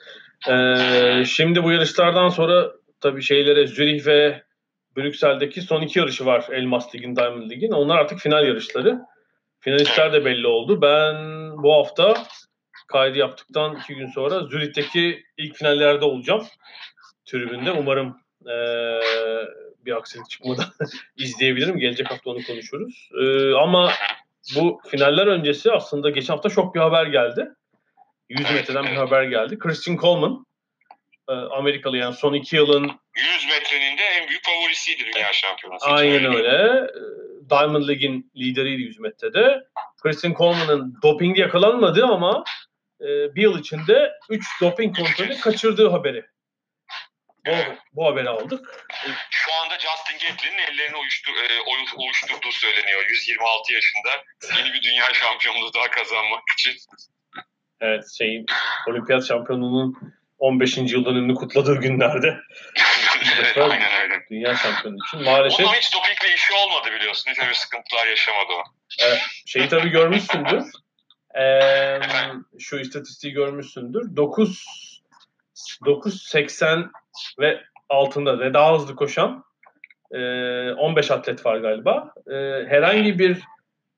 Ee, 0.48 1.24
şimdi 1.24 1.62
bu 1.62 1.72
yarışlardan 1.72 2.28
sonra 2.28 2.72
tabii 3.00 3.22
şeylere 3.22 3.66
Zürih 3.66 4.06
ve 4.06 4.42
Brüksel'deki 4.96 5.60
son 5.62 5.82
iki 5.82 5.98
yarışı 5.98 6.26
var 6.26 6.44
Elmas 6.50 6.94
Lig'in, 6.94 7.16
Diamond 7.16 7.50
Lig'in. 7.50 7.70
Onlar 7.72 7.98
artık 7.98 8.18
final 8.18 8.46
yarışları. 8.46 8.98
Finalistler 9.60 10.12
de 10.12 10.24
belli 10.24 10.46
oldu. 10.46 10.82
Ben 10.82 11.16
bu 11.62 11.72
hafta 11.74 12.14
kaydı 12.88 13.18
yaptıktan 13.18 13.76
iki 13.76 13.94
gün 13.94 14.06
sonra 14.06 14.40
Zürih'teki 14.46 15.22
ilk 15.36 15.56
finallerde 15.56 16.04
olacağım. 16.04 16.46
Tribünde. 17.24 17.70
Umarım 17.72 18.16
eee, 18.46 19.00
bir 19.86 19.96
aksilik 19.96 20.30
çıkmadan 20.30 20.64
izleyebilirim. 21.16 21.78
Gelecek 21.78 22.10
hafta 22.10 22.30
onu 22.30 22.42
konuşuruz. 22.46 23.08
Eee, 23.20 23.52
ama 23.52 23.92
bu 24.56 24.80
finaller 24.88 25.26
öncesi 25.26 25.72
aslında 25.72 26.10
geçen 26.10 26.34
hafta 26.34 26.48
çok 26.48 26.74
bir 26.74 26.80
haber 26.80 27.06
geldi. 27.06 27.48
100 28.28 28.50
metreden 28.50 28.84
bir 28.84 28.96
haber 28.96 29.22
geldi. 29.22 29.58
Christian 29.58 29.96
Coleman 29.96 30.46
eee, 31.28 31.34
Amerikalı 31.34 31.96
yani 31.96 32.14
son 32.14 32.32
iki 32.34 32.56
yılın 32.56 32.82
100 32.82 32.90
metrenin 33.48 33.98
de 33.98 34.02
en 34.02 34.28
büyük 34.28 34.44
favorisiydi 34.44 35.02
dünya 35.14 35.32
şampiyonası. 35.32 35.86
Aynen 35.86 36.34
öyle. 36.34 36.48
Ee, 36.48 36.88
Diamond 37.50 37.88
League'in 37.88 38.30
lideriydi 38.36 38.82
100 38.82 38.98
metrede. 38.98 39.64
Christian 40.02 40.34
Coleman'ın 40.34 40.94
dopingde 41.02 41.40
yakalanmadı 41.40 42.04
ama 42.06 42.44
e, 43.00 43.34
bir 43.34 43.42
yıl 43.42 43.58
içinde 43.58 44.12
3 44.30 44.44
doping 44.60 44.96
kontrolü 44.96 45.40
kaçırdığı 45.40 45.88
haberi. 45.90 46.24
Bu, 47.46 47.52
bu 47.92 48.06
haberi 48.06 48.28
aldık. 48.28 48.86
Şu 49.30 49.52
anda 49.62 49.74
Justin 49.74 50.28
Gatlin'in 50.28 50.58
ellerini 50.58 50.96
uyuştur, 50.96 51.32
e, 51.32 51.60
oyu- 51.60 52.04
uyuşturduğu 52.04 52.52
söyleniyor. 52.52 53.04
126 53.10 53.72
yaşında 53.72 54.10
yeni 54.58 54.72
bir 54.74 54.82
dünya 54.82 55.14
şampiyonluğu 55.14 55.74
daha 55.74 55.90
kazanmak 55.90 56.42
için. 56.58 56.74
Evet 57.80 58.04
şeyin 58.18 58.46
olimpiyat 58.88 59.24
şampiyonluğunun 59.28 60.14
15. 60.38 60.76
yıldan 60.92 61.14
ünlü 61.14 61.34
kutladığı 61.34 61.80
günlerde 61.80 62.36
Aynen 63.60 63.92
öyle. 64.02 64.20
dünya 64.30 64.56
şampiyonu 64.56 64.96
için 65.06 65.22
maalesef 65.22 65.66
Onun 65.66 65.74
hiç 65.74 65.94
dopingle 65.94 66.34
işi 66.34 66.52
olmadı 66.54 66.92
biliyorsun. 66.92 67.30
Hiç 67.30 67.38
öyle 67.38 67.54
sıkıntılar 67.54 68.06
yaşamadı 68.06 68.52
o. 68.52 68.62
şeyi 69.46 69.68
tabii 69.68 69.88
görmüşsündür. 69.88 70.62
Ee, 71.40 72.00
şu 72.60 72.78
istatistiği 72.78 73.32
görmüşsündür. 73.32 74.16
9 74.16 74.64
9.80 75.84 76.90
ve 77.38 77.60
altında 77.88 78.38
ve 78.38 78.54
daha 78.54 78.74
hızlı 78.74 78.96
koşan 78.96 79.44
e, 80.10 80.18
15 80.72 81.10
atlet 81.10 81.46
var 81.46 81.56
galiba. 81.56 82.14
E, 82.30 82.34
herhangi 82.68 83.18
bir 83.18 83.38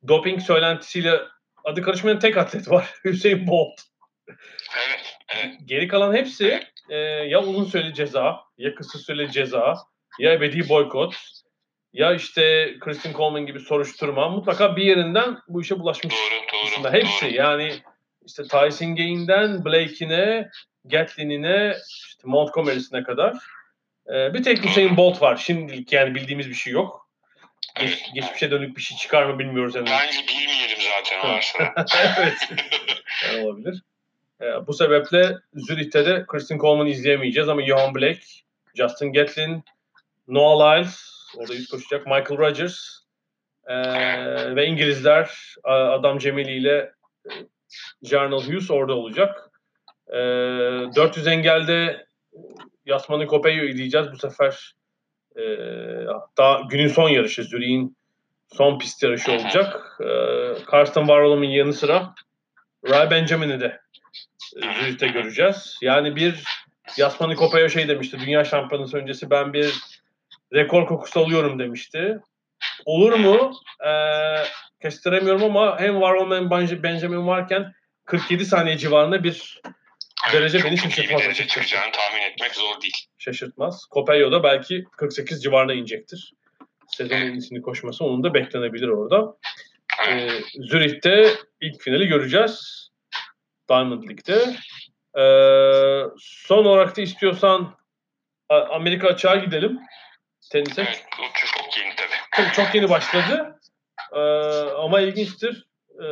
doping 0.09 0.41
söylentisiyle 0.41 1.21
adı 1.65 1.83
karışmayan 1.83 2.19
tek 2.19 2.37
atlet 2.37 2.71
var. 2.71 2.91
Hüseyin 3.05 3.47
Bolt. 3.47 3.81
Evet. 4.29 5.17
evet. 5.29 5.55
Geri 5.65 5.89
kalan 5.89 6.15
hepsi 6.15 6.61
e, 6.89 6.97
ya 6.99 7.43
uzun 7.43 7.65
süreli 7.65 7.95
ceza, 7.95 8.41
ya 8.59 8.75
kısa 8.75 8.99
süreli 8.99 9.33
ceza, 9.33 9.75
ya 10.19 10.33
ebedi 10.33 10.69
boykot, 10.69 11.15
ya 11.93 12.15
işte 12.15 12.75
Christian 12.81 13.15
Coleman 13.15 13.47
gibi 13.47 13.61
soruşturma. 13.61 14.29
Mutlaka 14.29 14.77
bir 14.77 14.85
yerinden 14.85 15.39
bu 15.49 15.63
işe 15.63 15.79
bulaşmış. 15.79 16.15
Doğru 16.15 16.41
doğru. 16.53 16.71
Aslında 16.73 16.93
hepsi 16.93 17.27
doğru. 17.27 17.35
yani 17.35 17.73
işte 18.27 18.43
Tyson 18.43 18.97
Gain'den 18.97 19.65
Blake'ine, 19.65 20.51
Gatlin'ine, 20.85 21.77
işte 22.09 22.23
Montgomery'sine 22.25 23.03
kadar. 23.03 23.35
Ee, 24.09 24.35
bir 24.35 24.43
tek 24.43 24.65
Hüseyin 24.65 24.97
Bolt 24.97 25.23
var. 25.23 25.37
Şimdilik 25.37 25.93
yani 25.93 26.15
bildiğimiz 26.15 26.49
bir 26.49 26.55
şey 26.55 26.73
yok. 26.73 27.09
Geç, 27.81 28.13
geçmişe 28.15 28.51
dönük 28.51 28.77
bir 28.77 28.83
şey 28.83 28.97
çıkar 28.99 29.25
mı 29.25 29.39
bilmiyoruz 29.39 29.75
henüz. 29.75 29.91
Bence 29.91 30.19
bilmeyelim 30.29 30.79
zaten 30.97 31.31
varsa. 31.31 31.75
evet. 32.19 32.39
Yani 33.25 33.47
olabilir. 33.47 33.83
Ee, 34.41 34.67
bu 34.67 34.73
sebeple 34.73 35.37
Zürich'te 35.55 36.07
de 36.07 36.25
Christian 36.27 36.59
Coleman'ı 36.59 36.89
izleyemeyeceğiz 36.89 37.49
ama 37.49 37.67
Johan 37.67 37.95
Blake, 37.95 38.21
Justin 38.75 39.13
Gatlin, 39.13 39.65
Noah 40.29 40.77
Lyles, 40.77 41.01
orada 41.37 41.55
yüz 41.55 41.69
koşacak, 41.69 42.07
Michael 42.07 42.39
Rogers 42.39 42.79
ee, 43.67 43.77
ve 44.57 44.67
İngilizler 44.67 45.55
Adam 45.65 46.19
Cemili 46.19 46.57
ile 46.57 46.93
e, 47.27 47.33
Jarnell 48.03 48.41
Hughes 48.41 48.71
orada 48.71 48.95
olacak. 48.95 49.51
Ee, 50.09 50.17
400 50.97 51.27
engelde 51.27 52.07
Yasmani 52.87 53.27
Kopeyo'yu 53.27 53.69
izleyeceğiz 53.69 54.07
bu 54.13 54.17
sefer. 54.17 54.75
Ee, 55.37 55.43
hatta 56.13 56.61
günün 56.71 56.89
son 56.89 57.09
yarışı, 57.09 57.45
Zürich'in 57.45 57.97
son 58.53 58.79
pist 58.79 59.03
yarışı 59.03 59.33
olacak. 59.33 59.99
Ee, 60.01 60.65
Karsten 60.67 61.01
Warholm'un 61.01 61.45
yanı 61.45 61.73
sıra 61.73 62.15
Ray 62.89 63.11
Benjamin'i 63.11 63.61
de 63.61 63.81
e, 64.57 64.61
Zürich'te 64.61 65.07
göreceğiz. 65.07 65.79
Yani 65.83 66.17
bir 66.17 66.45
Yasmani 66.97 67.37
Kopeyo 67.37 67.69
şey 67.69 67.89
demişti. 67.89 68.19
Dünya 68.21 68.45
şampiyonası 68.45 68.97
öncesi 68.97 69.31
ben 69.31 69.53
bir 69.53 69.75
rekor 70.55 70.87
kokusu 70.87 71.21
alıyorum 71.21 71.59
demişti. 71.59 72.19
Olur 72.85 73.13
mu? 73.13 73.53
Ee, 73.87 74.45
kestiremiyorum 74.83 75.45
ama 75.45 75.81
hem 75.81 75.93
Warhol 75.95 76.37
hem 76.37 76.45
Benj- 76.45 76.83
Benjamin 76.83 77.27
varken 77.27 77.73
47 78.05 78.45
saniye 78.45 78.79
civarında 78.79 79.25
bir 79.25 79.61
derece 80.33 80.59
çok, 80.59 80.71
beni 80.71 80.77
çok 80.77 80.99
iyi 80.99 81.09
bir 81.09 81.09
derece 81.09 81.29
açıkçası. 81.29 81.49
çıkacağını 81.49 81.93
tahmin 81.93 82.23
etmek 82.23 82.55
zor 82.55 82.81
değil. 82.81 83.07
Şaşırtmaz. 83.19 83.85
Copello 83.93 84.33
da 84.33 84.43
belki 84.43 84.85
48 84.97 85.43
civarına 85.43 85.73
inecektir. 85.73 86.33
Sezon 86.89 87.17
en 87.17 87.33
iyisini 87.33 87.63
koşması 87.63 88.05
onun 88.05 88.25
da 88.25 88.35
beklenebilir 88.35 88.89
orada. 88.89 89.37
Evet. 90.09 90.33
Ee, 90.33 90.63
Zürih'te 90.63 91.35
ilk 91.61 91.83
finali 91.83 92.07
göreceğiz. 92.07 92.89
Diamond 93.69 94.03
League'de. 94.03 94.57
Ee, 95.19 96.03
son 96.19 96.65
olarak 96.65 96.97
da 96.97 97.03
istiyorsan 97.03 97.75
Amerika 98.49 99.09
açığa 99.09 99.37
gidelim. 99.37 99.79
Tenise. 100.53 100.83
Evet, 100.83 101.05
çok 101.55 101.79
yeni 101.79 101.95
tabii. 101.97 102.17
Tabii 102.33 102.53
çok 102.53 102.75
yeni 102.75 102.89
başladı. 102.89 103.59
Ee, 104.13 104.21
ama 104.79 105.01
ilginçtir. 105.01 105.67
Ee, 106.03 106.07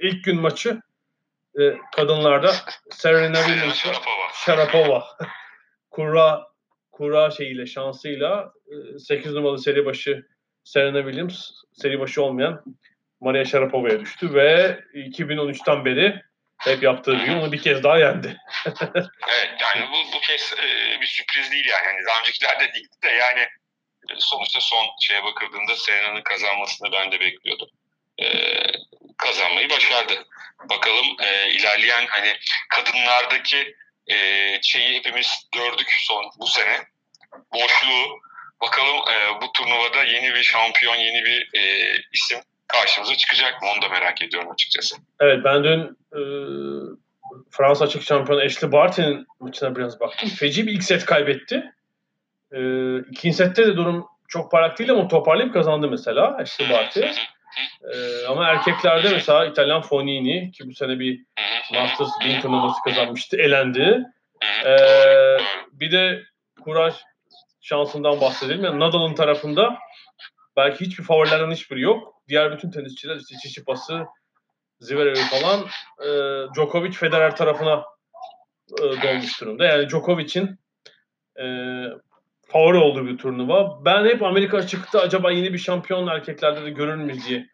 ilk 0.00 0.24
gün 0.24 0.40
maçı 0.40 0.80
e, 1.60 1.78
kadınlarda 1.96 2.54
Serena 2.90 3.36
Williams 3.36 3.84
Sharapova. 4.44 5.04
Kura 5.90 6.54
kura 6.92 7.30
şeyiyle 7.30 7.66
şansıyla 7.66 8.52
8 8.98 9.32
numaralı 9.32 9.58
seri 9.58 9.86
başı 9.86 10.26
Serena 10.64 11.02
Williams 11.02 11.50
seri 11.72 12.00
başı 12.00 12.22
olmayan 12.22 12.64
Maria 13.20 13.44
Sharapova'ya 13.44 14.00
düştü 14.00 14.34
ve 14.34 14.80
2013'ten 14.94 15.84
beri 15.84 16.22
hep 16.58 16.82
yaptığı 16.82 17.16
gibi 17.16 17.36
onu 17.36 17.52
bir 17.52 17.62
kez 17.62 17.82
daha 17.82 17.98
yendi. 17.98 18.36
Evet 19.28 19.50
yani 19.60 19.86
bu, 19.92 20.16
bu 20.16 20.20
kez 20.20 20.54
e, 20.58 21.00
bir 21.00 21.06
sürpriz 21.06 21.52
değil 21.52 21.66
yani. 21.66 21.86
yani 21.86 21.98
daha 22.08 22.20
öncekilerde 22.20 22.74
değildi 22.74 22.96
de 23.04 23.08
yani 23.08 23.40
e, 24.10 24.14
sonuçta 24.18 24.60
son 24.60 24.86
şeye 25.00 25.24
bakıldığında 25.24 25.76
Serena'nın 25.76 26.22
kazanmasını 26.22 26.92
ben 26.92 27.12
de 27.12 27.20
bekliyordum. 27.20 27.68
E, 28.22 28.26
kazanmayı 29.16 29.70
başardı. 29.70 30.12
Bakalım 30.70 31.06
e, 31.20 31.50
ilerleyen 31.50 32.06
hani 32.08 32.36
kadınlardaki 32.68 33.74
e, 34.06 34.16
şeyi 34.62 34.98
hepimiz 34.98 35.48
gördük 35.52 35.88
son 35.98 36.24
bu 36.38 36.46
sene. 36.46 36.78
Boşluğu. 37.54 38.20
Bakalım 38.60 38.96
e, 38.96 39.42
bu 39.42 39.52
turnuvada 39.52 40.02
yeni 40.04 40.34
bir 40.34 40.42
şampiyon, 40.42 40.96
yeni 40.96 41.24
bir 41.24 41.58
e, 41.58 41.92
isim 42.12 42.38
karşımıza 42.68 43.14
çıkacak 43.14 43.62
mı? 43.62 43.68
Onu 43.74 43.82
da 43.82 43.88
merak 43.88 44.22
ediyorum 44.22 44.50
açıkçası. 44.50 44.96
Evet 45.20 45.38
ben 45.44 45.64
dün 45.64 45.80
e, 46.12 46.20
Fransa 47.50 47.84
açık 47.84 48.02
şampiyonu 48.02 48.42
Ashley 48.42 48.72
Barty'nin 48.72 49.26
maçına 49.40 49.76
biraz 49.76 50.00
baktım. 50.00 50.28
Feci 50.28 50.66
bir 50.66 50.72
ilk 50.72 50.84
set 50.84 51.04
kaybetti. 51.04 51.64
E, 52.52 52.60
ikinci 52.98 53.36
sette 53.36 53.66
de 53.66 53.76
durum 53.76 54.06
çok 54.28 54.50
parlak 54.50 54.78
değil 54.78 54.90
ama 54.90 55.08
toparlayıp 55.08 55.54
kazandı 55.54 55.88
mesela 55.88 56.36
Ashley 56.36 56.70
Barty. 56.70 57.00
E, 57.92 58.26
ama 58.26 58.46
erkeklerde 58.46 59.08
mesela 59.08 59.46
İtalyan 59.46 59.82
Fonini 59.82 60.50
ki 60.50 60.68
bu 60.68 60.74
sene 60.74 60.98
bir 60.98 61.24
Masters 61.72 62.10
1000 62.24 62.40
turnuvası 62.40 62.82
kazanmıştı. 62.84 63.36
Elendi. 63.36 64.04
Ee, 64.66 65.36
bir 65.72 65.92
de 65.92 66.22
Kuraj 66.64 66.94
şansından 67.60 68.20
bahsedelim. 68.20 68.64
Yani 68.64 68.80
Nadal'ın 68.80 69.14
tarafında 69.14 69.78
belki 70.56 70.84
hiçbir 70.84 71.04
favorilerden 71.04 71.50
hiçbiri 71.50 71.80
yok. 71.80 72.14
Diğer 72.28 72.52
bütün 72.52 72.70
tenisçiler 72.70 73.16
işte 73.16 73.36
Çiçipas'ı, 73.42 74.06
Zverev'i 74.80 75.20
falan 75.20 75.60
e, 76.00 76.08
Djokovic 76.54 76.92
Federer 76.92 77.36
tarafına 77.36 77.84
e, 78.78 78.82
dolmuş 78.82 79.40
durumda. 79.40 79.64
Yani 79.64 79.88
Djokovic'in 79.88 80.58
e, 81.38 81.44
favori 82.54 82.78
olduğu 82.78 83.06
bir 83.06 83.18
turnuva. 83.18 83.84
Ben 83.84 84.04
hep 84.04 84.22
Amerika 84.22 84.56
açıkta 84.56 85.00
acaba 85.00 85.32
yeni 85.32 85.52
bir 85.52 85.58
şampiyon 85.58 86.06
erkeklerde 86.06 86.64
de 86.64 86.70
görür 86.70 86.94
müyüz 86.94 87.28
diye 87.28 87.46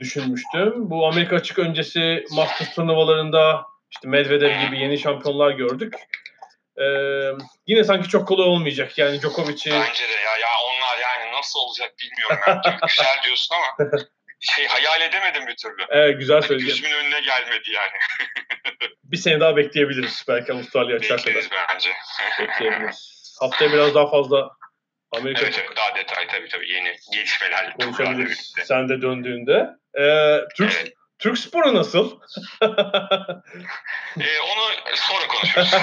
düşünmüştüm. 0.00 0.90
Bu 0.90 1.06
Amerika 1.06 1.36
açık 1.36 1.58
öncesi 1.58 2.24
Masters 2.32 2.74
turnuvalarında 2.74 3.66
işte 3.90 4.08
Medvedev 4.08 4.60
gibi 4.66 4.78
yeni 4.78 4.98
şampiyonlar 4.98 5.50
gördük. 5.50 5.94
Ee, 6.78 6.84
yine 7.66 7.84
sanki 7.84 8.08
çok 8.08 8.28
kolay 8.28 8.46
olmayacak. 8.48 8.98
Yani 8.98 9.20
Djokovic'i 9.20 9.70
Bence 9.70 10.08
de 10.08 10.12
ya, 10.12 10.36
ya 10.40 10.48
onlar 10.64 10.98
yani 11.02 11.32
nasıl 11.38 11.60
olacak 11.60 11.92
bilmiyorum. 12.02 12.62
Yani 12.66 12.76
güzel 12.88 13.22
diyorsun 13.24 13.54
ama 13.56 13.88
şey 14.40 14.66
hayal 14.66 15.00
edemedim 15.00 15.46
bir 15.46 15.56
türlü. 15.56 15.84
evet, 15.88 16.18
güzel 16.18 16.34
Hani 16.36 16.46
söyleyeceğim. 16.46 16.76
gözümün 16.82 17.04
önüne 17.04 17.20
gelmedi 17.20 17.70
yani. 17.74 17.98
Bir 19.04 19.16
sene 19.16 19.40
daha 19.40 19.56
bekleyebiliriz. 19.56 20.24
Belki 20.28 20.52
Avustralya 20.52 20.96
açar 20.96 21.08
kadar 21.18 21.26
Bekleriz 21.26 21.48
bence. 21.74 21.90
bekleyebiliriz. 22.40 23.19
Haftaya 23.40 23.72
biraz 23.72 23.94
daha 23.94 24.10
fazla 24.10 24.50
Amerika 25.12 25.40
Evet, 25.42 25.58
evet 25.58 25.76
daha 25.76 25.96
detay 25.96 26.26
tabii 26.26 26.48
tabii 26.48 26.72
yeni 26.72 26.96
gelişmelerle 27.12 27.74
konuşabiliriz. 27.80 28.54
Sen 28.64 28.88
de 28.88 29.02
döndüğünde. 29.02 29.70
Ee, 29.98 30.38
Türk, 30.56 30.72
Evet. 30.80 30.94
Türk 31.18 31.38
sporu 31.38 31.74
nasıl? 31.74 32.10
Ee, 34.20 34.40
onu 34.40 34.94
sonra 34.94 35.26
konuşuruz. 35.28 35.70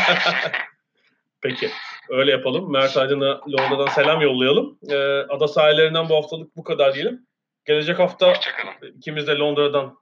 Peki. 1.42 1.72
Öyle 2.10 2.32
yapalım. 2.32 2.72
Mert 2.72 2.98
Aydın'a 2.98 3.42
Londra'dan 3.48 3.88
selam 3.88 4.22
yollayalım. 4.22 4.80
Ee, 4.90 4.96
ada 5.30 5.48
sahillerinden 5.48 6.10
bu 6.10 6.16
haftalık 6.16 6.56
bu 6.56 6.64
kadar 6.64 6.94
diyelim. 6.94 7.28
Gelecek 7.66 8.00
hafta 8.00 8.34
ikimiz 8.98 9.28
de 9.28 9.36
Londra'dan 9.36 9.98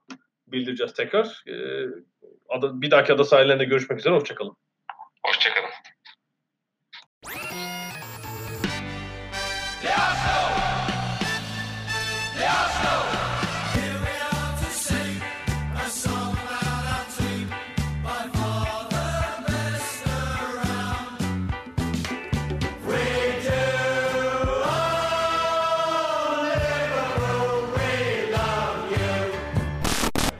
bildireceğiz 0.46 0.94
tekrar. 0.94 1.42
Ee, 1.48 1.86
ada, 2.48 2.82
bir 2.82 2.90
dahaki 2.90 3.12
ada 3.12 3.24
sahillerinde 3.24 3.64
görüşmek 3.64 3.98
üzere. 3.98 4.14
Hoşçakalın. 4.14 4.56
Hoşçakalın. 5.26 5.65